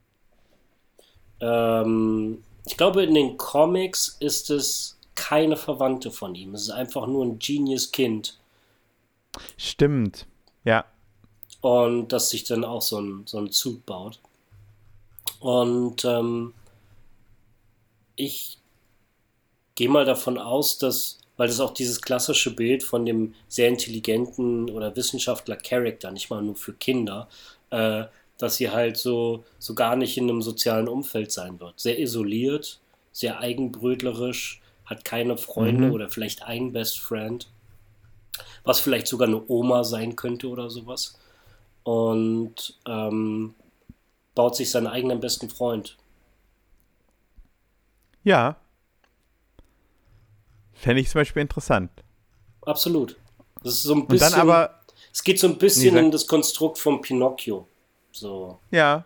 [1.39, 6.55] Ähm, ich glaube, in den Comics ist es keine Verwandte von ihm.
[6.55, 8.39] Es ist einfach nur ein Genius-Kind.
[9.55, 10.25] Stimmt,
[10.63, 10.83] ja.
[11.61, 14.19] Und dass sich dann auch so ein, so ein Zug baut.
[15.39, 16.53] Und ähm,
[18.15, 18.57] ich
[19.75, 24.69] gehe mal davon aus, dass, weil das auch dieses klassische Bild von dem sehr intelligenten
[24.69, 27.27] oder Wissenschaftler-Charakter, nicht mal nur für Kinder,
[27.69, 28.05] äh,
[28.37, 31.79] dass sie halt so, so gar nicht in einem sozialen Umfeld sein wird.
[31.79, 32.79] Sehr isoliert,
[33.11, 35.93] sehr eigenbrötlerisch, hat keine Freunde mhm.
[35.93, 37.47] oder vielleicht einen Best Friend,
[38.63, 41.19] was vielleicht sogar eine Oma sein könnte oder sowas.
[41.83, 43.53] Und ähm,
[44.37, 45.97] baut sich seinen eigenen besten Freund.
[48.23, 48.57] Ja.
[50.73, 51.89] Fände ich zum Beispiel interessant.
[52.61, 53.17] Absolut.
[53.63, 54.27] Das ist so ein bisschen.
[54.27, 54.79] Und dann aber,
[55.11, 57.67] es geht so ein bisschen nee, in das Konstrukt von Pinocchio.
[58.11, 58.59] So.
[58.69, 59.05] Ja.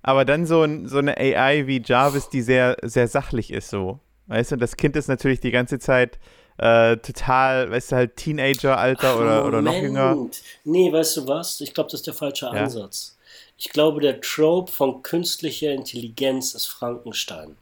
[0.00, 4.00] Aber dann so, so eine AI wie Jarvis, die sehr, sehr sachlich ist, so.
[4.28, 6.18] Weißt du, das Kind ist natürlich die ganze Zeit
[6.56, 10.16] äh, total, weißt du, halt Teenager-Alter oder, oder noch jünger.
[10.64, 11.60] Nee, weißt du was?
[11.60, 13.15] Ich glaube, das ist der falsche Ansatz.
[13.58, 17.56] Ich glaube, der Trope von künstlicher Intelligenz ist Frankenstein.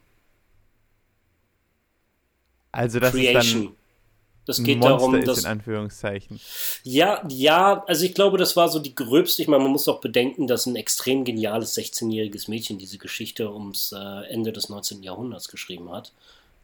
[2.71, 3.43] Also das Creation.
[3.43, 3.75] ist dann
[4.45, 6.39] das geht Monster darum, dass in Anführungszeichen.
[6.83, 9.41] Ja, ja, also ich glaube, das war so die gröbste.
[9.41, 13.91] Ich meine, man muss auch bedenken, dass ein extrem geniales 16-jähriges Mädchen diese Geschichte ums
[13.91, 15.01] äh, Ende des 19.
[15.01, 16.13] Jahrhunderts geschrieben hat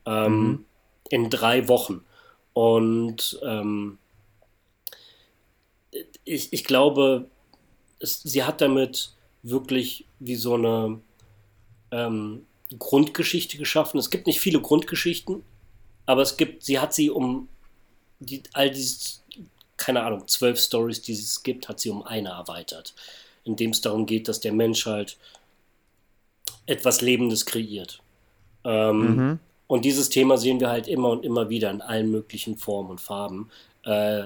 [0.05, 0.65] ähm, mhm.
[1.09, 2.05] in drei Wochen.
[2.53, 3.97] Und ähm,
[6.23, 7.25] ich, ich glaube,
[7.99, 10.99] es, sie hat damit wirklich wie so eine
[11.91, 12.45] ähm,
[12.77, 13.99] Grundgeschichte geschaffen.
[13.99, 15.43] Es gibt nicht viele Grundgeschichten,
[16.05, 17.49] aber es gibt, sie hat sie um
[18.19, 19.19] die, all diese,
[19.77, 22.93] keine Ahnung, zwölf Stories, die es gibt, hat sie um eine erweitert.
[23.43, 25.17] In dem es darum geht, dass der Mensch halt
[26.65, 28.01] etwas Lebendes kreiert.
[28.63, 29.39] Ähm, mhm.
[29.67, 33.01] Und dieses Thema sehen wir halt immer und immer wieder in allen möglichen Formen und
[33.01, 33.49] Farben.
[33.83, 34.25] Äh,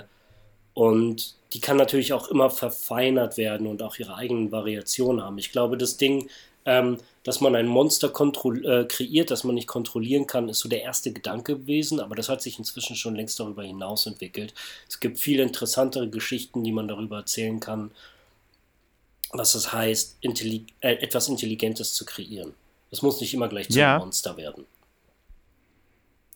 [0.74, 5.38] Und die kann natürlich auch immer verfeinert werden und auch ihre eigenen Variationen haben.
[5.38, 6.30] Ich glaube, das Ding,
[6.66, 10.82] ähm, dass man ein Monster äh, kreiert, das man nicht kontrollieren kann, ist so der
[10.82, 14.54] erste Gedanke gewesen, aber das hat sich inzwischen schon längst darüber hinaus entwickelt.
[14.90, 17.92] Es gibt viele interessantere Geschichten, die man darüber erzählen kann,
[19.30, 22.54] was es heißt, intelli äh, etwas Intelligentes zu kreieren.
[22.92, 23.94] Es muss nicht immer gleich zu ja.
[23.94, 24.66] einem Monster werden.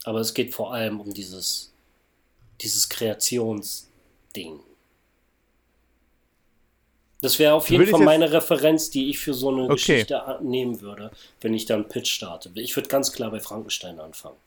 [0.06, 1.74] Aber es geht vor allem um dieses,
[2.62, 4.62] dieses Kreationsding.
[7.22, 9.74] Das wäre auf jeden Fall meine Referenz, die ich für so eine okay.
[9.74, 12.50] Geschichte nehmen würde, wenn ich da einen Pitch starte.
[12.56, 14.38] Ich würde ganz klar bei Frankenstein anfangen.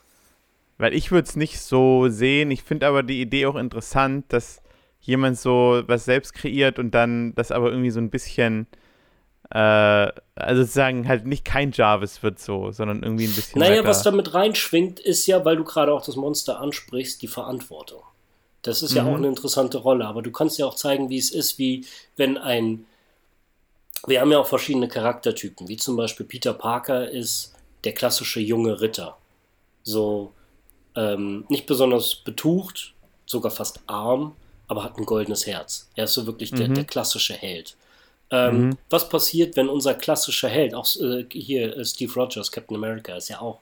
[0.79, 2.51] Weil ich würde es nicht so sehen.
[2.51, 4.63] Ich finde aber die Idee auch interessant, dass
[5.01, 8.67] jemand so was selbst kreiert und dann das aber irgendwie so ein bisschen,
[9.51, 13.61] äh, also sozusagen halt nicht kein Jarvis wird so, sondern irgendwie ein bisschen.
[13.61, 13.89] Naja, weiter.
[13.89, 18.03] was damit reinschwingt, ist ja, weil du gerade auch das Monster ansprichst, die Verantwortung.
[18.62, 18.96] Das ist mhm.
[18.96, 19.16] ja auch mhm.
[19.16, 21.85] eine interessante Rolle, aber du kannst ja auch zeigen, wie es ist, wie
[22.16, 22.87] wenn ein.
[24.07, 28.81] Wir haben ja auch verschiedene Charaktertypen, wie zum Beispiel Peter Parker ist der klassische junge
[28.81, 29.16] Ritter.
[29.85, 30.33] So
[30.96, 32.94] ähm, nicht besonders betucht,
[33.27, 34.35] sogar fast arm,
[34.68, 35.88] aber hat ein goldenes Herz.
[35.94, 36.57] Er ist so wirklich mhm.
[36.57, 37.77] der, der, klassische Held.
[38.31, 38.79] Ähm, mhm.
[38.90, 43.29] Was passiert, wenn unser klassischer Held, auch äh, hier äh, Steve Rogers, Captain America, ist
[43.29, 43.61] ja auch,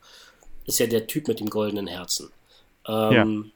[0.67, 2.31] ist ja der Typ mit dem goldenen Herzen.
[2.87, 3.51] Ähm, ja.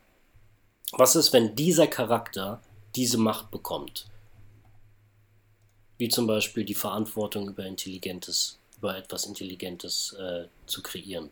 [0.93, 2.61] Was ist, wenn dieser Charakter
[2.95, 4.07] diese Macht bekommt?
[5.99, 11.31] Wie zum Beispiel die Verantwortung über Intelligentes, über etwas Intelligentes äh, zu kreieren.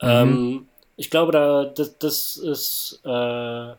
[0.00, 0.08] Mhm.
[0.08, 3.00] Ähm, ich glaube, da, das, das ist.
[3.04, 3.70] Äh,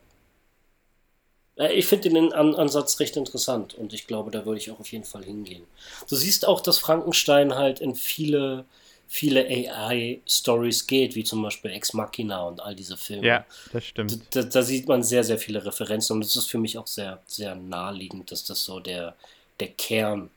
[1.58, 4.92] äh ich finde den Ansatz recht interessant und ich glaube, da würde ich auch auf
[4.92, 5.66] jeden Fall hingehen.
[6.10, 8.66] Du siehst auch, dass Frankenstein halt in viele
[9.08, 13.26] viele AI-Stories geht, wie zum Beispiel Ex Machina und all diese Filme.
[13.26, 14.20] Ja, das stimmt.
[14.32, 17.22] Da, da, sieht man sehr, sehr viele Referenzen und es ist für mich auch sehr,
[17.26, 19.16] sehr naheliegend, dass das so der,
[19.60, 20.30] der Kern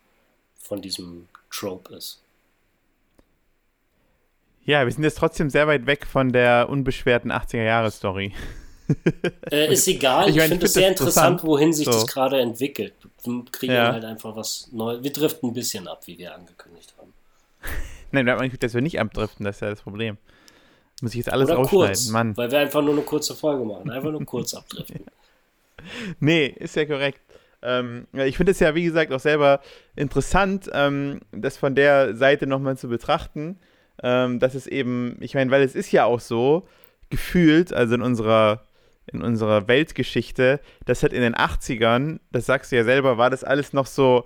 [0.59, 2.20] von diesem Trope ist.
[4.64, 8.33] Ja, wir sind jetzt trotzdem sehr weit weg von der unbeschwerten 80er-Jahre-Story.
[9.50, 11.92] Äh, ist egal, ich, ich finde es sehr interessant, wohin sich so.
[11.92, 12.94] das gerade entwickelt.
[13.24, 13.92] Wir kriegen ja.
[13.92, 15.02] halt einfach was Neues.
[15.02, 17.12] Wir driften ein bisschen ab, wie wir angekündigt haben.
[18.12, 20.18] Nein, wir haben dass wir nicht abdriften, das ist ja das Problem.
[21.03, 22.37] Muss ich jetzt alles Oder rausschneiden, kurz, Mann.
[22.37, 23.90] Weil wir einfach nur eine kurze Folge machen.
[23.90, 25.07] Einfach nur kurz abdriften.
[26.20, 27.20] nee, ist ja korrekt.
[27.62, 29.61] Ähm, ich finde es ja, wie gesagt, auch selber
[29.96, 33.59] interessant, ähm, das von der Seite nochmal zu betrachten.
[34.03, 36.66] Ähm, dass es eben, ich meine, weil es ist ja auch so,
[37.11, 38.62] gefühlt, also in unserer,
[39.07, 43.44] in unserer Weltgeschichte, dass halt in den 80ern, das sagst du ja selber, war das
[43.44, 44.25] alles noch so,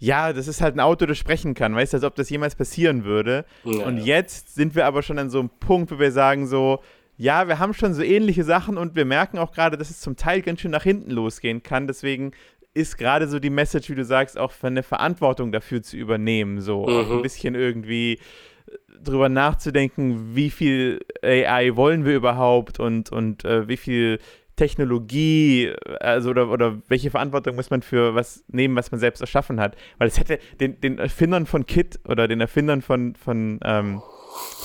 [0.00, 2.56] ja, das ist halt ein Auto, das sprechen kann, weißt du, als ob das jemals
[2.56, 3.44] passieren würde.
[3.64, 6.80] Ja, und jetzt sind wir aber schon an so einem Punkt, wo wir sagen so,
[7.18, 10.16] ja, wir haben schon so ähnliche Sachen und wir merken auch gerade, dass es zum
[10.16, 11.86] Teil ganz schön nach hinten losgehen kann.
[11.86, 12.32] Deswegen
[12.72, 16.62] ist gerade so die Message, wie du sagst, auch für eine Verantwortung dafür zu übernehmen,
[16.62, 17.16] so mhm.
[17.18, 18.18] ein bisschen irgendwie äh,
[19.04, 24.18] drüber nachzudenken, wie viel AI wollen wir überhaupt und, und äh, wie viel
[24.60, 29.58] Technologie, also oder, oder welche Verantwortung muss man für was nehmen, was man selbst erschaffen
[29.58, 29.74] hat.
[29.96, 34.02] Weil es hätte den, den Erfindern von Kit oder den Erfindern von, von ähm,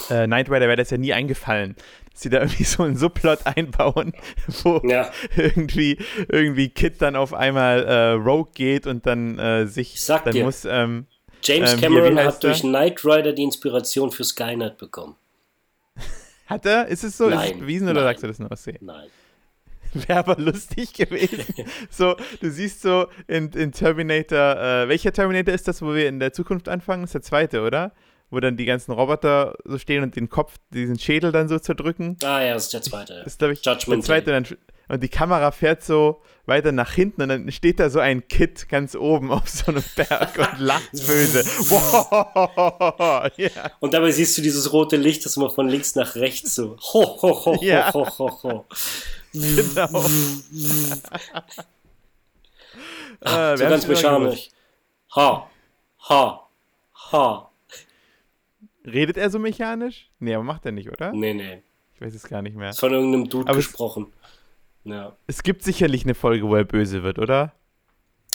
[0.09, 1.77] äh, Knight Rider wäre das ja nie eingefallen,
[2.11, 4.11] dass sie da irgendwie so einen Subplot einbauen,
[4.63, 5.09] wo ja.
[5.37, 10.43] irgendwie, irgendwie Kit dann auf einmal äh, Rogue geht und dann äh, sich dann dir,
[10.43, 10.65] muss.
[10.65, 11.05] Ähm,
[11.41, 15.15] James ähm, Cameron hat durch Knight Rider die Inspiration für Skynet bekommen.
[16.47, 16.85] Hat er?
[16.87, 17.29] Ist es so?
[17.29, 18.67] Nein, ist es bewiesen oder nein, sagst du das nur aus?
[18.81, 19.09] Nein.
[20.07, 21.45] wäre aber lustig gewesen.
[21.89, 26.19] so, du siehst so in, in Terminator, äh, welcher Terminator ist das, wo wir in
[26.19, 27.03] der Zukunft anfangen?
[27.03, 27.93] Ist der zweite, oder?
[28.29, 32.17] Wo dann die ganzen Roboter so stehen und den Kopf, diesen Schädel dann so zerdrücken.
[32.23, 33.21] Ah ja, das ist der zweite.
[33.23, 34.31] Das ist, glaube ich, Judgment der zweite.
[34.31, 34.45] Dann,
[34.87, 38.69] und die Kamera fährt so weiter nach hinten und dann steht da so ein Kid
[38.69, 41.43] ganz oben auf so einem Berg und lacht böse.
[41.69, 43.71] Wow, yeah.
[43.79, 46.77] Und dabei siehst du dieses rote Licht, das immer von links nach rechts so.
[46.93, 47.93] Ho, ho, ho, ja.
[47.93, 48.65] ho, ho, ho.
[49.33, 50.05] Genau.
[53.21, 54.49] ah, so ganz mechanisch.
[55.15, 55.49] Ha,
[56.09, 56.47] ha,
[57.11, 57.51] ha.
[58.85, 60.09] Redet er so mechanisch?
[60.19, 61.11] Nee, aber macht er nicht, oder?
[61.11, 61.63] Nee, nee.
[61.95, 62.69] Ich weiß es gar nicht mehr.
[62.69, 64.11] Ist von irgendeinem Dude aber gesprochen.
[64.21, 64.34] Es,
[64.85, 65.15] ja.
[65.27, 67.53] es gibt sicherlich eine Folge, wo er böse wird, oder?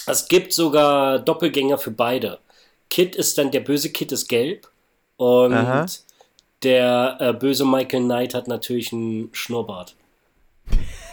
[0.07, 2.39] Es gibt sogar Doppelgänger für beide.
[2.89, 4.69] Kid ist dann, der böse Kid ist gelb
[5.17, 5.87] und Aha.
[6.63, 9.95] der äh, böse Michael Knight hat natürlich einen Schnurrbart.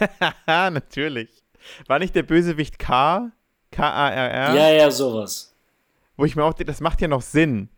[0.46, 1.28] Natürlich.
[1.86, 3.30] War nicht der Bösewicht K?
[3.70, 4.54] K-A-R-R?
[4.54, 5.54] Ja, ja, sowas.
[6.16, 7.68] Wo ich mir auch, das macht ja noch Sinn.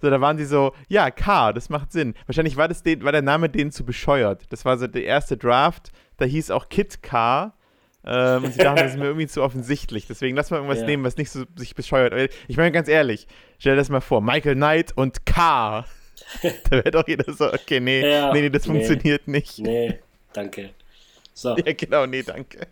[0.00, 2.14] So, da waren sie so, ja, K, das macht Sinn.
[2.26, 4.44] Wahrscheinlich war, das den, war der Name denen zu bescheuert.
[4.50, 7.54] Das war so der erste Draft, da hieß auch Kit K.
[8.04, 10.06] Ähm, und sie dachten, das ist mir irgendwie zu offensichtlich.
[10.06, 10.86] Deswegen lass mal irgendwas ja.
[10.86, 12.32] nehmen, was nicht so sich bescheuert.
[12.48, 13.26] Ich meine ganz ehrlich,
[13.58, 15.84] stell dir das mal vor, Michael Knight und K.
[16.42, 19.58] da wäre doch jeder so, okay, nee, ja, nee, nee, das nee, funktioniert nicht.
[19.58, 20.00] Nee,
[20.32, 20.70] danke.
[21.34, 21.56] So.
[21.64, 22.66] Ja, genau, nee, danke.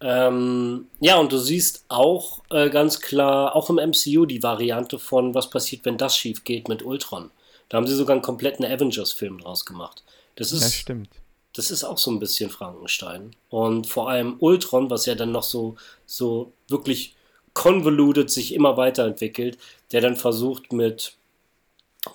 [0.00, 5.34] Ähm, ja, und du siehst auch äh, ganz klar, auch im MCU, die Variante von,
[5.34, 7.30] was passiert, wenn das schief geht mit Ultron.
[7.68, 10.02] Da haben sie sogar einen kompletten Avengers-Film draus gemacht.
[10.36, 11.21] Das ist, ja, stimmt.
[11.54, 13.36] Das ist auch so ein bisschen Frankenstein.
[13.50, 17.14] Und vor allem Ultron, was ja dann noch so, so wirklich
[17.54, 19.58] convoluted sich immer weiterentwickelt,
[19.92, 21.14] der dann versucht mit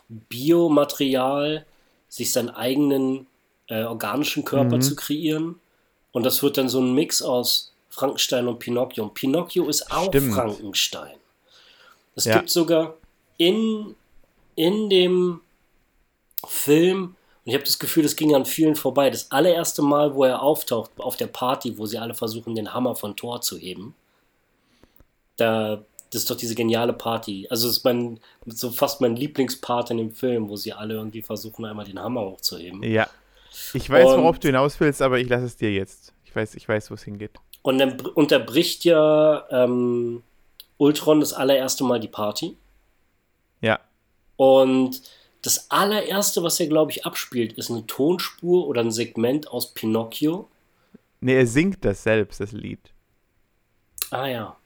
[0.10, 1.66] Biomaterial
[2.10, 3.28] sich seinen eigenen
[3.68, 4.82] äh, organischen Körper mhm.
[4.82, 5.60] zu kreieren.
[6.12, 9.04] Und das wird dann so ein Mix aus Frankenstein und Pinocchio.
[9.04, 10.34] Und Pinocchio ist auch Stimmt.
[10.34, 11.18] Frankenstein.
[12.16, 12.38] Es ja.
[12.38, 12.96] gibt sogar
[13.38, 13.96] in,
[14.56, 15.42] in dem
[16.48, 17.16] Film,
[17.48, 20.92] ich habe das Gefühl, das ging an vielen vorbei, das allererste Mal, wo er auftaucht
[20.98, 23.96] auf der Party, wo sie alle versuchen, den Hammer von Thor zu heben.
[25.38, 25.82] Da,
[26.12, 27.48] das ist doch diese geniale Party.
[27.50, 31.22] Also es ist mein, so fast mein Lieblingspart in dem Film, wo sie alle irgendwie
[31.22, 32.84] versuchen, einmal den Hammer hochzuheben.
[32.84, 33.08] Ja.
[33.74, 36.14] Ich weiß, und, worauf du hinaus willst, aber ich lasse es dir jetzt.
[36.26, 37.32] Ich weiß, ich weiß, wo es hingeht.
[37.62, 40.22] Und dann unterbricht ja ähm,
[40.76, 42.58] Ultron das allererste Mal die Party.
[43.62, 43.80] Ja.
[44.36, 45.02] Und
[45.48, 50.50] das allererste, was er, glaube ich, abspielt, ist eine Tonspur oder ein Segment aus Pinocchio.
[51.22, 52.92] Nee, er singt das selbst, das Lied.
[54.12, 54.58] Ah ja.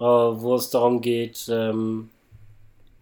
[0.00, 2.10] Uh, wo es darum geht, ähm,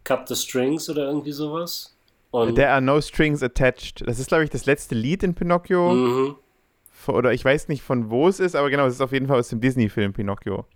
[0.05, 1.97] Cut the Strings oder irgendwie sowas.
[2.31, 4.07] Und There are no strings attached.
[4.07, 5.95] Das ist, glaube ich, das letzte Lied in Pinocchio.
[5.95, 6.37] Mhm.
[7.07, 9.39] Oder ich weiß nicht, von wo es ist, aber genau, es ist auf jeden Fall
[9.39, 10.67] aus dem Disney-Film Pinocchio.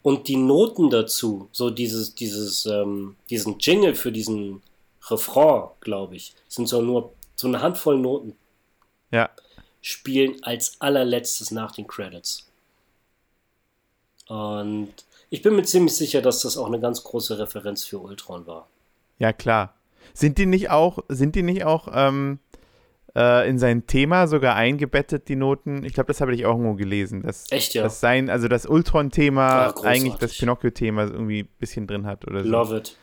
[0.00, 4.62] Und die Noten dazu, so dieses, dieses, ähm, diesen Jingle für diesen
[5.10, 8.36] Refrain, glaube ich, sind so nur so eine Handvoll Noten.
[9.10, 9.30] Ja.
[9.80, 12.48] Spielen als allerletztes nach den Credits.
[14.28, 14.92] Und
[15.30, 18.68] ich bin mir ziemlich sicher, dass das auch eine ganz große Referenz für Ultron war.
[19.18, 19.74] Ja, klar.
[20.12, 22.38] Sind die nicht auch, sind die nicht auch ähm,
[23.14, 25.84] äh, in sein Thema sogar eingebettet, die Noten?
[25.84, 27.22] Ich glaube, das habe ich auch irgendwo gelesen.
[27.22, 27.82] Dass, Echt, ja?
[27.82, 32.48] Dass sein, also das Ultron-Thema eigentlich das Pinocchio-Thema irgendwie ein bisschen drin hat oder so.
[32.48, 32.96] Love it.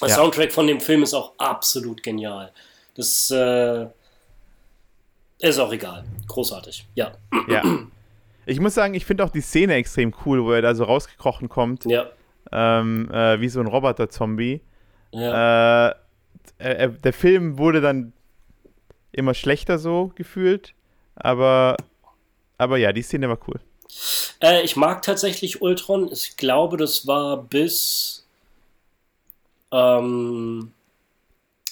[0.00, 0.14] Der ja.
[0.14, 2.52] Soundtrack von dem Film ist auch absolut genial.
[2.94, 3.86] Das äh,
[5.38, 6.04] ist auch egal.
[6.26, 7.12] Großartig, ja.
[7.48, 7.62] Ja.
[8.46, 11.48] Ich muss sagen, ich finde auch die Szene extrem cool, wo er da so rausgekrochen
[11.48, 11.86] kommt.
[11.86, 12.06] Ja.
[12.52, 14.60] Ähm, äh, wie so ein Roboter-Zombie.
[15.12, 15.88] Ja.
[15.88, 15.94] Äh,
[16.58, 18.12] äh, der Film wurde dann
[19.12, 20.74] immer schlechter so gefühlt,
[21.14, 21.76] aber,
[22.58, 23.60] aber ja, die Szene war cool.
[24.40, 26.10] Äh, ich mag tatsächlich Ultron.
[26.12, 28.23] Ich glaube, das war bis.
[29.74, 30.70] Ähm,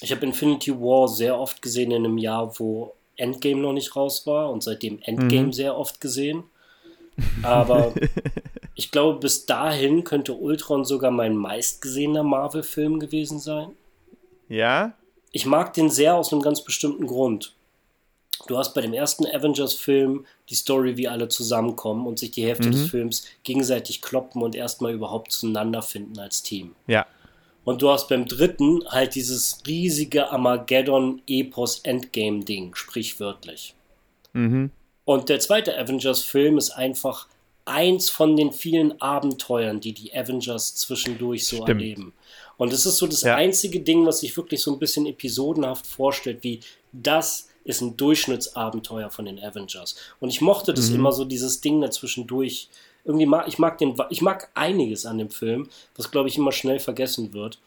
[0.00, 4.26] ich habe Infinity War sehr oft gesehen in einem Jahr, wo Endgame noch nicht raus
[4.26, 5.52] war und seitdem Endgame mhm.
[5.52, 6.42] sehr oft gesehen.
[7.42, 7.94] Aber
[8.74, 13.70] ich glaube, bis dahin könnte Ultron sogar mein meistgesehener Marvel-Film gewesen sein.
[14.48, 14.94] Ja?
[15.30, 17.54] Ich mag den sehr aus einem ganz bestimmten Grund.
[18.48, 22.68] Du hast bei dem ersten Avengers-Film die Story, wie alle zusammenkommen und sich die Hälfte
[22.68, 22.72] mhm.
[22.72, 26.74] des Films gegenseitig kloppen und erstmal überhaupt zueinander finden als Team.
[26.88, 27.06] Ja.
[27.64, 33.74] Und du hast beim dritten halt dieses riesige Armageddon-Epos-Endgame-Ding, sprichwörtlich.
[34.32, 34.70] Mhm.
[35.04, 37.28] Und der zweite Avengers-Film ist einfach
[37.64, 41.68] eins von den vielen Abenteuern, die die Avengers zwischendurch so Stimmt.
[41.68, 42.12] erleben.
[42.56, 43.36] Und es ist so das ja.
[43.36, 46.60] einzige Ding, was sich wirklich so ein bisschen episodenhaft vorstellt, wie
[46.92, 49.96] das ist ein Durchschnittsabenteuer von den Avengers.
[50.20, 50.96] Und ich mochte das mhm.
[50.96, 52.68] immer so, dieses Ding dazwischendurch.
[53.04, 56.52] Irgendwie mag ich mag den, ich mag einiges an dem Film, was glaube ich immer
[56.52, 57.58] schnell vergessen wird.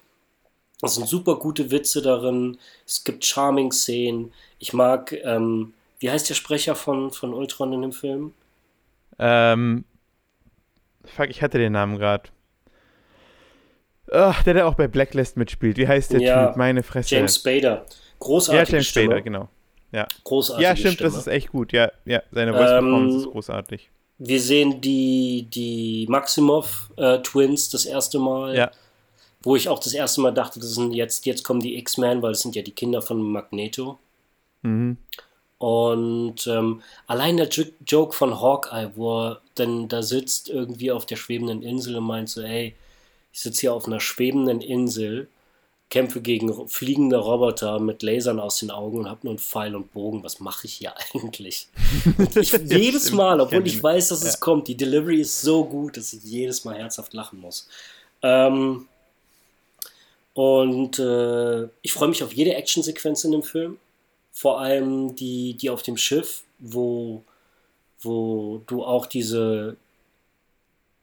[0.81, 2.57] Es sind super gute Witze darin.
[2.85, 4.33] Es gibt charming Szenen.
[4.59, 8.33] Ich mag, ähm, wie heißt der Sprecher von, von Ultron in dem Film?
[9.17, 9.85] Ähm,
[11.05, 12.29] fuck, ich hatte den Namen gerade.
[14.11, 15.77] Ach, der, der auch bei Blacklist mitspielt.
[15.77, 16.57] Wie heißt der ja, Typ?
[16.57, 17.15] Meine Fresse.
[17.15, 17.85] James Spader.
[18.19, 18.69] Großartig.
[18.69, 19.05] Ja, James Stimme.
[19.05, 19.49] Spader, genau.
[19.91, 20.07] Ja.
[20.23, 20.63] Großartig.
[20.63, 21.09] Ja, stimmt, Stimme.
[21.09, 21.71] das ist echt gut.
[21.71, 23.89] Ja, ja seine Voice Performance ähm, ist großartig.
[24.17, 28.55] Wir sehen die, die Maximoff-Twins äh, das erste Mal.
[28.55, 28.71] Ja.
[29.43, 32.31] Wo ich auch das erste Mal dachte, das sind jetzt, jetzt kommen die X-Men, weil
[32.31, 33.99] das sind ja die Kinder von Magneto.
[34.63, 34.97] Mhm.
[35.57, 41.05] Und ähm, allein der J Joke von Hawkeye, wo er dann da sitzt irgendwie auf
[41.05, 42.75] der schwebenden Insel und meint so, ey,
[43.31, 45.27] ich sitze hier auf einer schwebenden Insel,
[45.89, 49.93] kämpfe gegen fliegende Roboter mit Lasern aus den Augen und habe nur einen Pfeil und
[49.93, 50.23] Bogen.
[50.23, 51.67] Was mache ich hier eigentlich?
[52.35, 56.13] Ich, jedes Mal, obwohl ich weiß, dass es kommt, die Delivery ist so gut, dass
[56.13, 57.67] ich jedes Mal herzhaft lachen muss.
[58.21, 58.87] Ähm,
[60.33, 63.77] und äh, ich freue mich auf jede Actionsequenz in dem Film.
[64.33, 67.23] Vor allem die, die auf dem Schiff, wo,
[68.01, 69.77] wo du auch diese,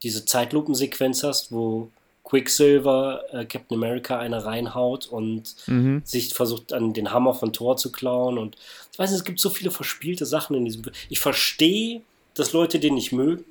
[0.02, 1.88] diese Zeitlupensequenz hast, wo
[2.32, 6.00] Quicksilver äh, Captain America eine reinhaut und Mhm.
[6.04, 8.56] sich versucht an den Hammer von Thor zu klauen und
[8.90, 10.94] ich weiß nicht, es gibt so viele verspielte Sachen in diesem Film.
[11.10, 12.00] Ich verstehe,
[12.34, 13.44] dass Leute den nicht mögen,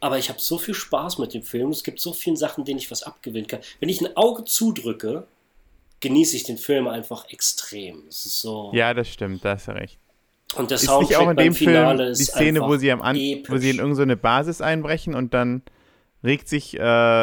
[0.00, 1.70] aber ich habe so viel Spaß mit dem Film.
[1.70, 3.60] Es gibt so viele Sachen, denen ich was abgewinnen kann.
[3.78, 5.26] Wenn ich ein Auge zudrücke,
[6.00, 8.02] genieße ich den Film einfach extrem.
[8.08, 8.70] Es ist so.
[8.74, 9.98] Ja, das stimmt, da hast du recht.
[10.56, 12.90] Und der Ist Soundtrack nicht auch in beim dem Finale Film die Szene, wo sie,
[12.90, 13.50] am An episch.
[13.50, 15.62] wo sie in irgendeine Basis einbrechen und dann
[16.24, 16.78] regt sich äh,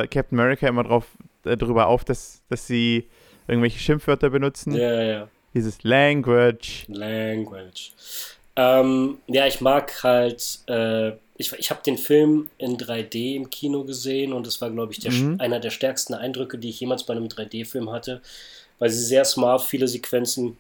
[0.08, 1.06] Captain America immer drauf,
[1.46, 3.08] äh, darüber auf, dass, dass sie
[3.48, 4.74] irgendwelche Schimpfwörter benutzen?
[4.76, 5.28] Ja, ja.
[5.54, 6.86] Dieses Language.
[6.88, 7.92] Language.
[8.56, 13.84] Ähm, ja, ich mag halt, äh, ich, ich habe den Film in 3D im Kino
[13.84, 15.40] gesehen und das war, glaube ich, der, Mhm.
[15.40, 18.22] einer der stärksten Eindrücke, die ich jemals bei einem 3D-Film hatte,
[18.80, 20.58] weil sie sehr smart viele Sequenzen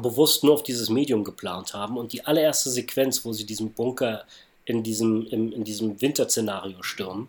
[0.00, 4.24] bewusst nur auf dieses Medium geplant haben und die allererste Sequenz, wo sie diesen Bunker
[4.64, 7.28] in diesem, im, in diesem Winterszenario stürmen,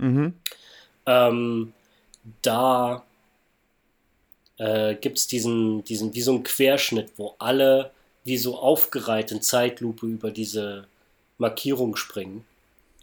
[0.00, 0.34] Mhm.
[1.06, 1.72] ähm,
[2.42, 3.04] da
[4.58, 7.90] äh, gibt es diesen, diesen, wie so einen Querschnitt, wo alle
[8.24, 10.86] wie so aufgereiht in Zeitlupe über diese
[11.38, 12.44] Markierung springen.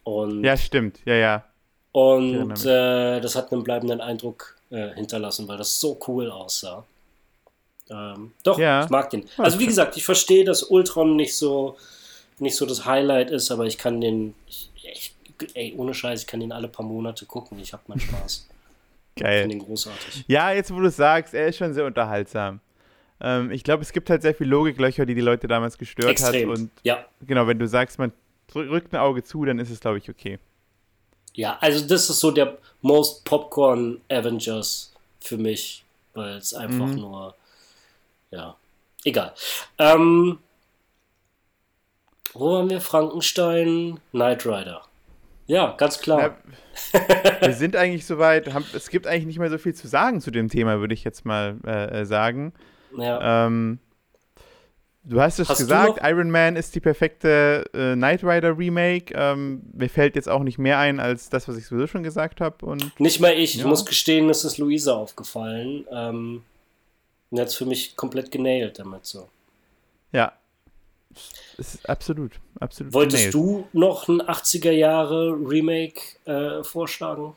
[0.04, 1.00] Und, Ja, stimmt.
[1.06, 1.44] Ja, ja.
[1.92, 6.86] Und äh, das hat einen bleibenden Eindruck äh, hinterlassen, weil das so cool aussah.
[7.90, 8.84] Ähm, doch, Ja.
[8.84, 9.26] ich mag den.
[9.38, 11.78] Also wie gesagt, ich verstehe, dass Ultron nicht so
[12.40, 15.16] nicht so das Highlight ist, aber ich kann den, ich, ich,
[15.54, 17.60] ey, ohne Scheiß, ich kann den alle paar Monate gucken.
[17.60, 18.48] Ich habe meinen Spaß.
[19.16, 19.42] Ich Geil.
[19.42, 20.26] finde den großartig.
[20.28, 22.60] Ja, jetzt wo du es sagst, er ist schon sehr unterhaltsam.
[23.20, 26.50] Ähm, ich glaube, es gibt halt sehr viele Logiklöcher, die die Leute damals gestört Extrem.
[26.52, 26.58] hat.
[26.60, 28.12] Und Ja, genau, wenn du sagst, man
[28.54, 30.38] rückt ein Auge zu, dann ist es, glaube ich, okay.
[31.34, 35.84] ja, also das ist so der Most Popcorn Avengers für mich,
[36.14, 36.96] weil es einfach Mhm.
[37.02, 37.36] nur,
[38.32, 38.56] ja,
[39.04, 39.34] egal.
[39.80, 40.38] Ähm,
[42.34, 42.82] wo waren wir?
[42.82, 44.84] Frankenstein, Knight Rider.
[45.48, 46.38] Ja, ganz klar.
[46.94, 50.22] Na, wir sind eigentlich soweit, haben, es gibt eigentlich nicht mehr so viel zu sagen
[50.22, 52.54] zu dem Thema, würde ich jetzt mal äh, äh, sagen.
[52.98, 53.48] Ja.
[53.48, 53.80] Ähm,
[55.04, 59.14] du hast es Hast gesagt, Iron Man ist die perfekte äh, Knight Rider Remake.
[59.16, 62.42] Ähm, mir fällt jetzt auch nicht mehr ein als das, was ich sowieso schon gesagt
[62.42, 62.78] habe.
[63.00, 63.56] Nicht mal ich.
[63.56, 63.68] Ich Ja.
[63.68, 65.86] muss gestehen, es ist Luisa aufgefallen.
[65.92, 66.44] Ähm,
[67.30, 69.30] und hat es für mich komplett genailt damit so.
[70.12, 70.34] ja,
[71.58, 72.94] es ist absolut, absolut.
[72.94, 73.34] Wolltest genailt.
[73.34, 77.36] du noch ein 80er Jahre Remake äh, vorschlagen?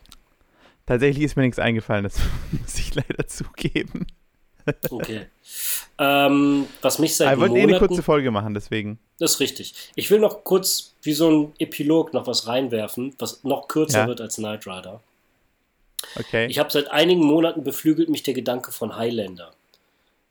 [0.87, 2.19] Tatsächlich ist mir nichts eingefallen, das
[2.53, 4.07] muss ich leider zugeben.
[4.91, 5.27] Okay.
[5.99, 8.99] ähm, was mich seit wir wollten eh eine kurze Folge machen, deswegen.
[9.19, 9.75] Das ist richtig.
[9.97, 14.07] Ich will noch kurz wie so ein Epilog noch was reinwerfen, was noch kürzer Ja.
[14.07, 15.01] wird als Knight Rider.
[16.17, 16.47] Okay.
[16.47, 19.53] Ich habe seit einigen Monaten beflügelt mich der Gedanke von Highlander.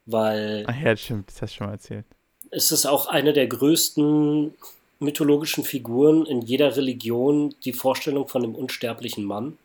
[0.05, 2.05] Weil Ach ja, stimmt, das hast du schon mal erzählt.
[2.51, 4.53] Es ist auch eine der größten
[4.99, 9.57] mythologischen Figuren in jeder Religion, die Vorstellung von dem unsterblichen Mann.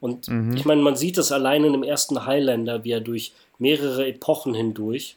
[0.00, 0.56] Und Mhm.
[0.56, 4.54] ich meine, man sieht es allein in dem ersten Highlander, wie er durch mehrere Epochen
[4.54, 5.16] hindurch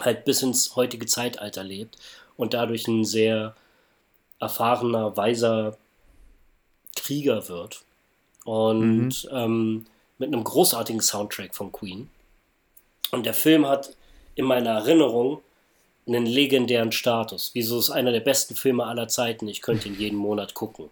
[0.00, 1.96] halt bis ins heutige Zeitalter lebt
[2.36, 3.54] und dadurch ein sehr
[4.40, 5.76] erfahrener, weiser
[6.96, 7.82] Krieger wird.
[8.44, 9.86] Und ähm,
[10.18, 12.10] mit einem großartigen Soundtrack von Queen.
[13.12, 13.94] Und der Film hat
[14.34, 15.40] in meiner Erinnerung
[16.06, 17.50] einen legendären Status.
[17.54, 19.46] Wieso ist einer der besten Filme aller Zeiten?
[19.48, 20.90] Ich könnte ihn jeden Monat gucken.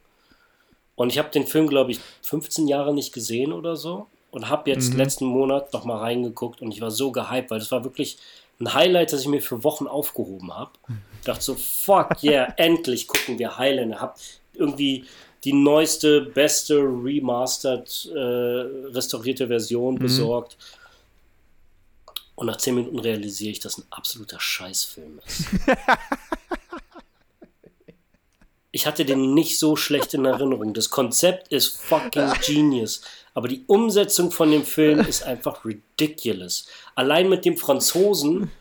[0.94, 4.06] Und ich habe den Film, glaube ich, 15 Jahre nicht gesehen oder so.
[4.30, 4.98] Und habe jetzt Mhm.
[4.98, 8.18] letzten Monat noch mal reingeguckt und ich war so gehypt, weil das war wirklich
[8.60, 10.70] ein Highlight, das ich mir für Wochen aufgehoben habe.
[11.18, 14.00] Ich dachte so, fuck yeah, endlich gucken wir Highlander.
[14.00, 14.18] Hab
[14.54, 15.04] irgendwie
[15.42, 18.18] die neueste, beste, remastered, äh,
[18.92, 20.56] restaurierte Version besorgt.
[22.40, 25.44] Und nach 10 Minuten realisiere ich, dass ein absoluter Scheißfilm ist.
[28.72, 30.72] Ich hatte den nicht so schlecht in Erinnerung.
[30.74, 33.00] Das Konzept ist fucking genius.
[33.34, 36.66] Aber die Umsetzung von dem Film ist einfach ridiculous.
[36.94, 38.52] Allein mit dem Franzosen,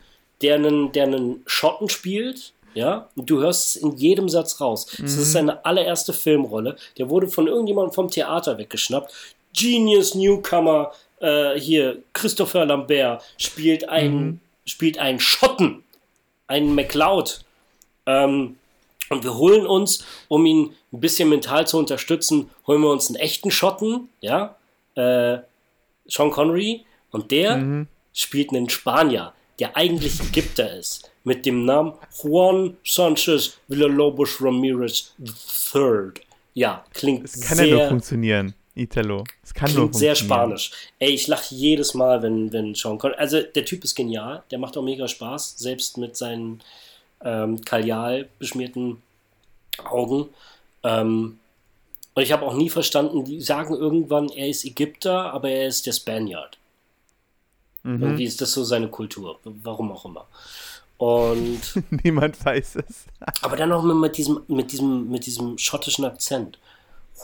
[0.42, 4.86] der einen, der einen Schotten spielt, ja, und du hörst es in jedem Satz raus.
[4.98, 6.74] Das ist seine allererste Filmrolle.
[6.98, 9.12] Der wurde von irgendjemandem vom Theater weggeschnappt.
[9.52, 15.84] Genius Newcomer, äh, hier, Christopher Lambert spielt einen, spielt einen Schotten,
[16.46, 17.44] einen McLeod.
[18.06, 18.56] Ähm,
[19.08, 23.16] und wir holen uns, um ihn ein bisschen mental zu unterstützen, holen wir uns einen
[23.16, 24.56] echten Schotten, ja,
[24.94, 25.38] äh,
[26.06, 32.76] Sean Connery, und der spielt einen Spanier, der eigentlich Ägypter ist, mit dem Namen Juan
[32.84, 35.12] Sanchez Villalobos Ramirez
[35.74, 36.12] III.
[36.54, 39.24] Ja, klingt Es kann ja nur sehr, funktionieren, Italo.
[39.42, 40.38] Es kann nur klingt sehr funktionieren.
[40.38, 40.70] spanisch.
[40.98, 44.58] Ey, ich lache jedes Mal, wenn, wenn Sean Connery, also der Typ ist genial, der
[44.58, 46.60] macht auch mega Spaß, selbst mit seinen
[47.22, 49.02] ähm, Kaljal beschmierten
[49.84, 50.28] Augen.
[50.82, 51.38] Ähm,
[52.14, 55.86] und ich habe auch nie verstanden, die sagen irgendwann, er ist Ägypter, aber er ist
[55.86, 56.58] der Spaniard.
[57.82, 58.02] Mhm.
[58.02, 60.26] Irgendwie ist das so seine Kultur, warum auch immer.
[60.98, 61.60] Und
[62.04, 63.06] niemand weiß es.
[63.40, 66.58] aber dann noch mit diesem, mit diesem, mit diesem schottischen Akzent.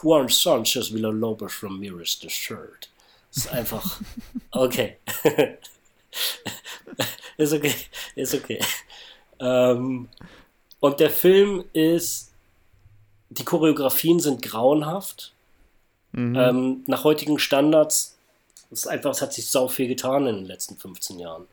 [0.03, 2.89] Juan Sanchez Villalobos from Mir is the shirt.
[3.31, 4.01] Das ist einfach
[4.53, 4.99] okay.
[7.37, 7.75] ist okay,
[8.15, 8.61] ist okay.
[9.41, 10.09] Ähm,
[10.81, 12.33] und der Film ist,
[13.31, 15.33] die Choreografien sind grauenhaft.
[16.13, 16.37] Mhm.
[16.37, 18.17] Ähm, nach heutigen Standards
[18.71, 21.47] ist einfach, es hat sich sau viel getan in den letzten 15 Jahren.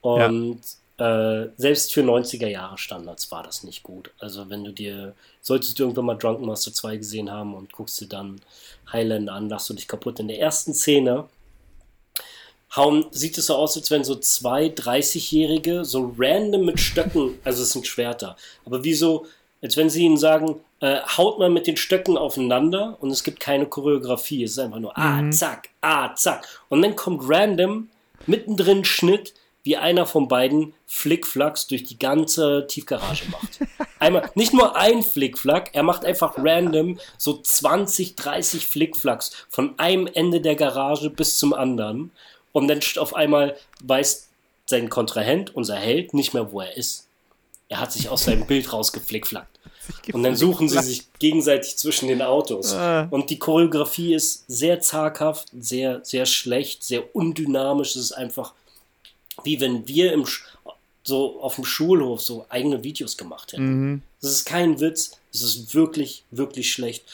[0.00, 0.79] Und ja.
[1.00, 4.10] Äh, selbst für 90er Jahre Standards war das nicht gut.
[4.18, 8.00] Also wenn du dir, solltest du irgendwann mal Drunken Master 2 gesehen haben und guckst
[8.02, 8.40] dir dann
[8.92, 10.20] Highlander an, lachst du dich kaputt.
[10.20, 11.24] In der ersten Szene
[12.76, 17.62] hauen, sieht es so aus, als wenn so zwei 30-Jährige so random mit Stöcken, also
[17.62, 18.36] es sind Schwerter,
[18.66, 19.24] aber wie so,
[19.62, 23.40] als wenn sie ihnen sagen, äh, haut mal mit den Stöcken aufeinander und es gibt
[23.40, 24.44] keine Choreografie.
[24.44, 25.32] Es ist einfach nur ah, mhm.
[25.32, 26.46] zack, ah, zack.
[26.68, 27.88] Und dann kommt random
[28.26, 33.60] mittendrin Schnitt, wie einer von beiden Flickflacks durch die ganze Tiefgarage macht.
[33.98, 40.06] Einmal, nicht nur ein Flickflack, er macht einfach random so 20, 30 Flickflacks von einem
[40.06, 42.10] Ende der Garage bis zum anderen.
[42.52, 44.28] Und dann auf einmal weiß
[44.66, 47.06] sein Kontrahent, unser Held, nicht mehr, wo er ist.
[47.68, 49.60] Er hat sich aus seinem Bild rausgeflickflackt.
[50.12, 52.74] Und dann suchen sie sich gegenseitig zwischen den Autos.
[52.74, 53.08] Ah.
[53.10, 57.90] Und die Choreografie ist sehr zaghaft, sehr, sehr schlecht, sehr undynamisch.
[57.96, 58.54] Es ist einfach
[59.44, 60.26] wie wenn wir im,
[61.02, 63.92] so auf dem Schulhof so eigene Videos gemacht hätten.
[63.92, 64.02] Mhm.
[64.20, 65.18] Das ist kein Witz.
[65.32, 67.04] Es ist wirklich, wirklich schlecht.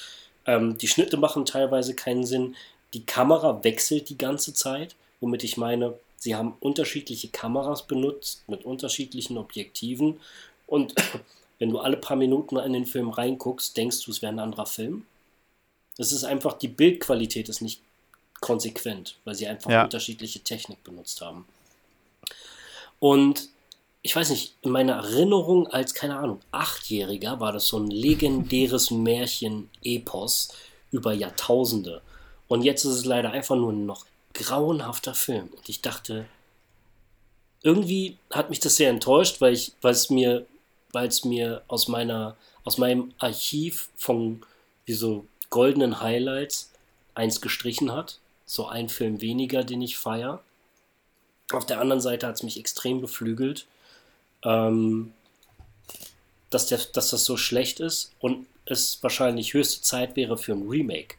[0.47, 2.57] Ähm, die Schnitte machen teilweise keinen Sinn.
[2.95, 8.65] Die Kamera wechselt die ganze Zeit womit ich meine, sie haben unterschiedliche Kameras benutzt mit
[8.65, 10.21] unterschiedlichen Objektiven
[10.67, 10.95] und
[11.59, 14.67] wenn du alle paar Minuten in den Film reinguckst, denkst du, es wäre ein anderer
[14.67, 15.07] Film.
[15.97, 17.81] Es ist einfach, die Bildqualität ist nicht
[18.41, 19.85] konsequent, weil sie einfach ja.
[19.85, 21.47] unterschiedliche Technik benutzt haben.
[22.99, 23.49] Und
[24.03, 28.91] ich weiß nicht, in meiner Erinnerung als, keine Ahnung, Achtjähriger war das so ein legendäres
[28.93, 30.49] Märchen-Epos
[30.93, 32.03] über Jahrtausende.
[32.49, 35.49] Und jetzt ist es leider einfach nur noch grauenhafter Film.
[35.57, 36.27] Und ich dachte,
[37.63, 40.47] irgendwie hat mich das sehr enttäuscht, weil ich, weil es mir,
[40.93, 44.43] weil es mir aus meiner, aus meinem Archiv von
[44.85, 46.71] wie so goldenen Highlights
[47.15, 48.21] eins gestrichen hat.
[48.45, 50.43] So ein Film weniger, den ich feiere.
[51.53, 53.67] Auf der anderen Seite hat es mich extrem beflügelt,
[54.45, 55.13] ähm,
[56.51, 60.69] dass, der, dass das so schlecht ist und es wahrscheinlich höchste Zeit wäre für ein
[60.69, 61.17] Remake.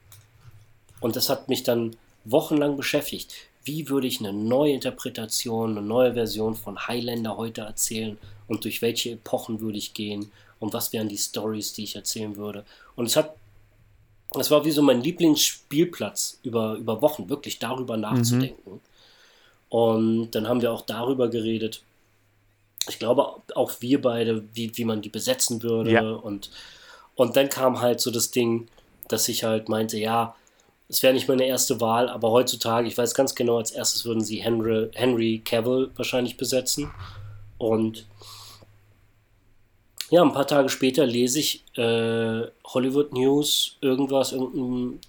[0.99, 3.34] Und das hat mich dann wochenlang beschäftigt.
[3.63, 8.17] Wie würde ich eine neue Interpretation, eine neue Version von Highlander heute erzählen
[8.47, 12.36] und durch welche Epochen würde ich gehen und was wären die Stories, die ich erzählen
[12.36, 12.65] würde.
[12.95, 13.36] Und es hat,
[14.38, 18.73] es war wie so mein Lieblingsspielplatz über, über Wochen, wirklich darüber nachzudenken.
[18.73, 18.82] Mhm.
[19.70, 21.82] Und dann haben wir auch darüber geredet.
[22.88, 25.91] Ich glaube, auch wir beide, wie, wie man die besetzen würde.
[25.91, 26.09] Ja.
[26.09, 26.49] Und,
[27.15, 28.68] und dann kam halt so das Ding,
[29.07, 30.36] dass ich halt meinte, ja,
[30.89, 34.24] es wäre nicht meine erste Wahl, aber heutzutage, ich weiß ganz genau, als erstes würden
[34.24, 36.89] sie Henry, Henry Cavill wahrscheinlich besetzen.
[37.57, 38.05] Und
[40.09, 44.99] ja, ein paar Tage später lese ich äh, Hollywood News, irgendwas, irgendein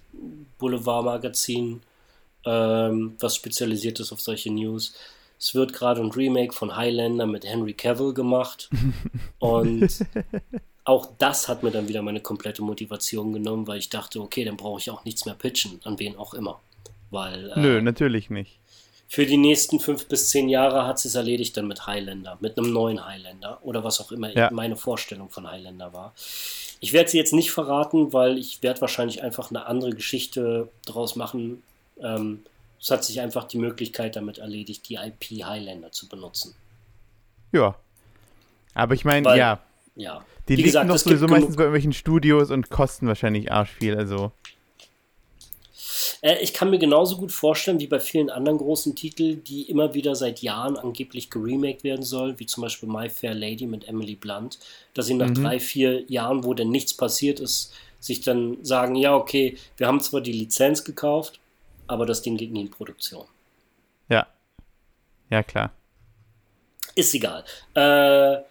[0.57, 1.81] Boulevardmagazin,
[2.45, 4.93] ähm, was spezialisiert ist auf solche News.
[5.39, 8.69] Es wird gerade ein Remake von Highlander mit Henry Cavill gemacht.
[9.39, 10.05] und
[10.83, 14.57] auch das hat mir dann wieder meine komplette Motivation genommen, weil ich dachte, okay, dann
[14.57, 16.59] brauche ich auch nichts mehr pitchen, an wen auch immer.
[17.11, 18.59] Weil, äh, Nö, natürlich nicht.
[19.07, 22.71] Für die nächsten fünf bis zehn Jahre hat es erledigt dann mit Highlander, mit einem
[22.71, 24.51] neuen Highlander oder was auch immer ja.
[24.51, 26.13] meine Vorstellung von Highlander war.
[26.79, 31.15] Ich werde sie jetzt nicht verraten, weil ich werde wahrscheinlich einfach eine andere Geschichte draus
[31.15, 31.63] machen.
[32.01, 32.43] Ähm,
[32.79, 36.55] es hat sich einfach die Möglichkeit damit erledigt, die IP Highlander zu benutzen.
[37.51, 37.75] Ja.
[38.73, 39.59] Aber ich meine, ja,
[39.95, 40.23] ja.
[40.47, 43.95] Die Wie liegen gesagt, doch sowieso meistens bei irgendwelchen Studios und kosten wahrscheinlich arsch viel,
[43.95, 44.31] also.
[46.21, 49.93] Äh, ich kann mir genauso gut vorstellen, wie bei vielen anderen großen Titeln, die immer
[49.93, 54.15] wieder seit Jahren angeblich geremaked werden sollen, wie zum Beispiel My Fair Lady mit Emily
[54.15, 54.59] Blunt,
[54.93, 55.35] dass sie nach mhm.
[55.35, 59.99] drei, vier Jahren, wo denn nichts passiert ist, sich dann sagen, ja, okay, wir haben
[59.99, 61.39] zwar die Lizenz gekauft,
[61.89, 63.25] aber das Ding geht nie in Produktion.
[64.09, 64.27] Ja.
[65.29, 65.71] Ja, klar.
[66.95, 67.43] Ist egal.
[67.75, 68.41] Äh,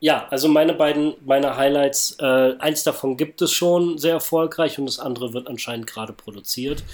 [0.00, 4.86] ja, also meine beiden, meine Highlights, äh, eins davon gibt es schon sehr erfolgreich und
[4.86, 6.84] das andere wird anscheinend gerade produziert.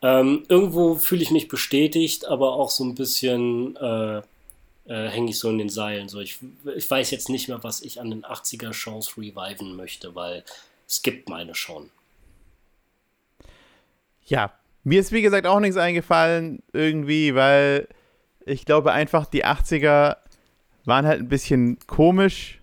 [0.00, 4.18] Ähm, irgendwo fühle ich mich bestätigt, aber auch so ein bisschen, äh,
[4.86, 6.08] äh, hänge ich so in den Seilen.
[6.08, 6.38] So, ich,
[6.76, 10.44] ich weiß jetzt nicht mehr, was ich an den 80er-Shows reviven möchte, weil
[10.86, 11.90] es gibt meine schon.
[14.26, 14.52] Ja,
[14.84, 17.88] mir ist wie gesagt auch nichts eingefallen, irgendwie, weil
[18.46, 20.16] ich glaube einfach, die 80er
[20.84, 22.60] waren halt ein bisschen komisch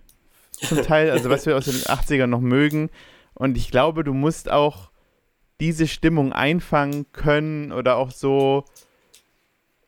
[0.52, 2.90] zum Teil, also was wir aus den 80ern noch mögen.
[3.34, 4.90] Und ich glaube, du musst auch
[5.60, 8.64] diese Stimmung einfangen können oder auch so.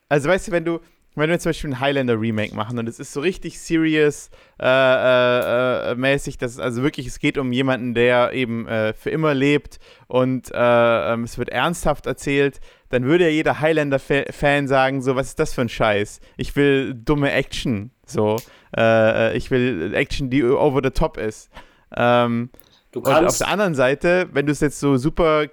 [0.09, 0.81] Also weißt du, wenn du,
[1.15, 4.67] wenn wir zum Beispiel ein Highlander Remake machen und es ist so richtig serious äh,
[4.67, 9.11] äh, äh, mäßig, dass es also wirklich, es geht um jemanden, der eben äh, für
[9.11, 15.03] immer lebt und äh, ähm, es wird ernsthaft erzählt, dann würde ja jeder Highlander-Fan sagen,
[15.03, 16.21] so, was ist das für ein Scheiß?
[16.37, 18.37] Ich will dumme Action, so.
[18.77, 21.51] Äh, ich will Action, die over the top ist.
[21.97, 22.51] Ähm,
[22.95, 25.47] und auf der anderen Seite, wenn du es jetzt so super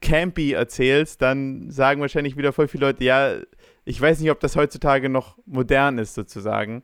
[0.00, 3.36] campy erzählst, dann sagen wahrscheinlich wieder voll viele Leute, ja,
[3.88, 6.82] ich weiß nicht, ob das heutzutage noch modern ist, sozusagen.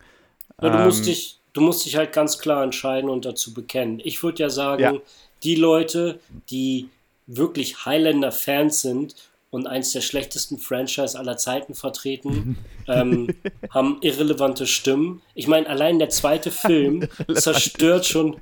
[0.63, 4.01] Ja, du, musst ähm, dich, du musst dich halt ganz klar entscheiden und dazu bekennen.
[4.03, 4.95] Ich würde ja sagen, ja.
[5.43, 6.89] die Leute, die
[7.27, 9.17] wirklich Highlander-Fans sind
[9.51, 12.57] und eins der schlechtesten Franchise aller Zeiten vertreten,
[12.89, 13.35] ähm,
[13.69, 15.21] haben irrelevante Stimmen.
[15.35, 18.41] Ich meine, allein der zweite Film zerstört schon,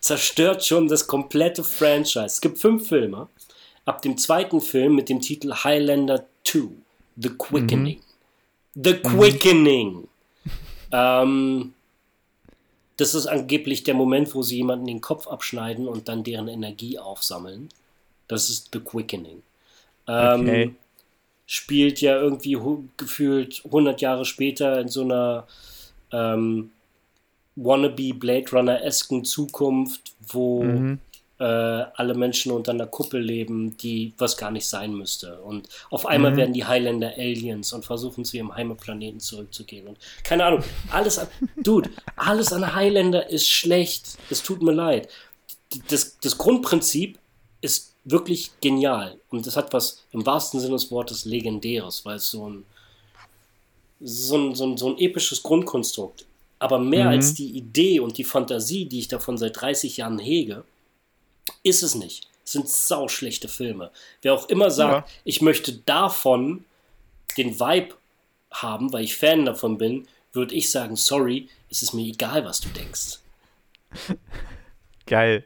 [0.00, 2.26] zerstört schon das komplette Franchise.
[2.26, 3.28] Es gibt fünf Filme.
[3.86, 6.83] Ab dem zweiten Film mit dem Titel Highlander 2
[7.16, 7.98] The Quickening.
[8.74, 8.82] Mhm.
[8.84, 9.94] The Quickening.
[9.94, 10.08] Mhm.
[10.92, 11.74] Ähm,
[12.96, 16.98] das ist angeblich der Moment, wo sie jemanden den Kopf abschneiden und dann deren Energie
[16.98, 17.68] aufsammeln.
[18.28, 19.42] Das ist The Quickening.
[20.06, 20.74] Ähm, okay.
[21.46, 22.56] Spielt ja irgendwie
[22.96, 25.46] gefühlt 100 Jahre später in so einer
[26.12, 26.70] ähm,
[27.56, 30.98] wannabe Blade Runner-esken Zukunft, wo mhm
[31.38, 35.40] äh, alle Menschen unter einer Kuppel leben, die was gar nicht sein müsste.
[35.40, 36.36] Und auf einmal mhm.
[36.36, 39.88] werden die Highlander Aliens und versuchen zu ihrem Heimatplaneten zurückzugehen.
[39.88, 44.16] Und keine Ahnung, alles an, Dude, alles an Highlander ist schlecht.
[44.30, 45.08] Es tut mir leid.
[45.88, 47.18] Das, das Grundprinzip
[47.60, 49.18] ist wirklich genial.
[49.30, 52.64] Und das hat was im wahrsten Sinne des Wortes Legendäres, weil es so ein,
[54.00, 56.26] so ein, so ein, so ein episches Grundkonstrukt.
[56.60, 57.10] Aber mehr mhm.
[57.10, 60.64] als die Idee und die Fantasie, die ich davon seit 30 Jahren hege,
[61.62, 62.28] ist es nicht.
[62.44, 63.90] Es sind sauschlechte Filme.
[64.22, 65.14] Wer auch immer sagt, ja.
[65.24, 66.64] ich möchte davon
[67.36, 67.94] den Vibe
[68.50, 72.60] haben, weil ich Fan davon bin, würde ich sagen, sorry, es ist mir egal, was
[72.60, 73.18] du denkst.
[75.06, 75.44] Geil.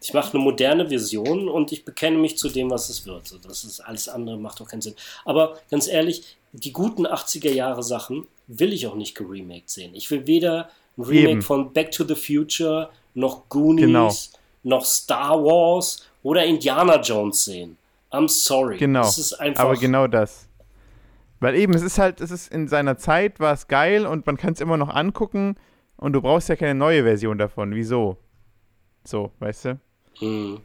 [0.00, 3.32] Ich mache eine moderne Vision und ich bekenne mich zu dem, was es wird.
[3.44, 4.94] Das ist alles andere macht auch keinen Sinn.
[5.24, 9.94] Aber ganz ehrlich, die guten 80er Jahre Sachen will ich auch nicht geremaked sehen.
[9.94, 11.42] Ich will weder ein Remake Eben.
[11.42, 14.12] von Back to the Future noch Goonies genau
[14.62, 17.76] noch Star Wars oder Indiana Jones sehen.
[18.10, 18.78] I'm sorry.
[18.78, 19.02] Genau.
[19.02, 20.48] Das ist einfach aber genau das.
[21.40, 24.36] Weil eben, es ist halt, es ist in seiner Zeit war es geil und man
[24.36, 25.56] kann es immer noch angucken
[25.96, 27.74] und du brauchst ja keine neue Version davon.
[27.74, 28.16] Wieso?
[29.04, 29.80] So, weißt du?
[30.18, 30.60] Hm.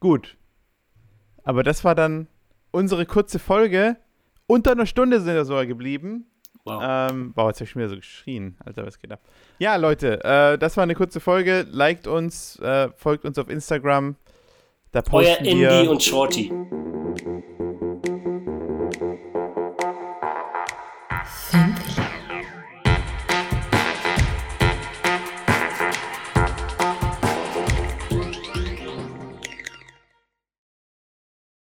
[0.00, 0.36] Gut.
[1.44, 2.28] Aber das war dann
[2.70, 3.96] unsere kurze Folge.
[4.46, 6.26] Unter einer Stunde sind wir sogar geblieben.
[6.64, 6.82] Wow.
[6.84, 8.56] Ähm, wow, jetzt habe ich mir so geschrien.
[8.64, 9.20] Alter, was geht ab?
[9.58, 11.66] Ja, Leute, äh, das war eine kurze Folge.
[11.68, 14.16] Liked uns, äh, folgt uns auf Instagram.
[14.92, 16.52] Da posten Euer Indie und Shorty.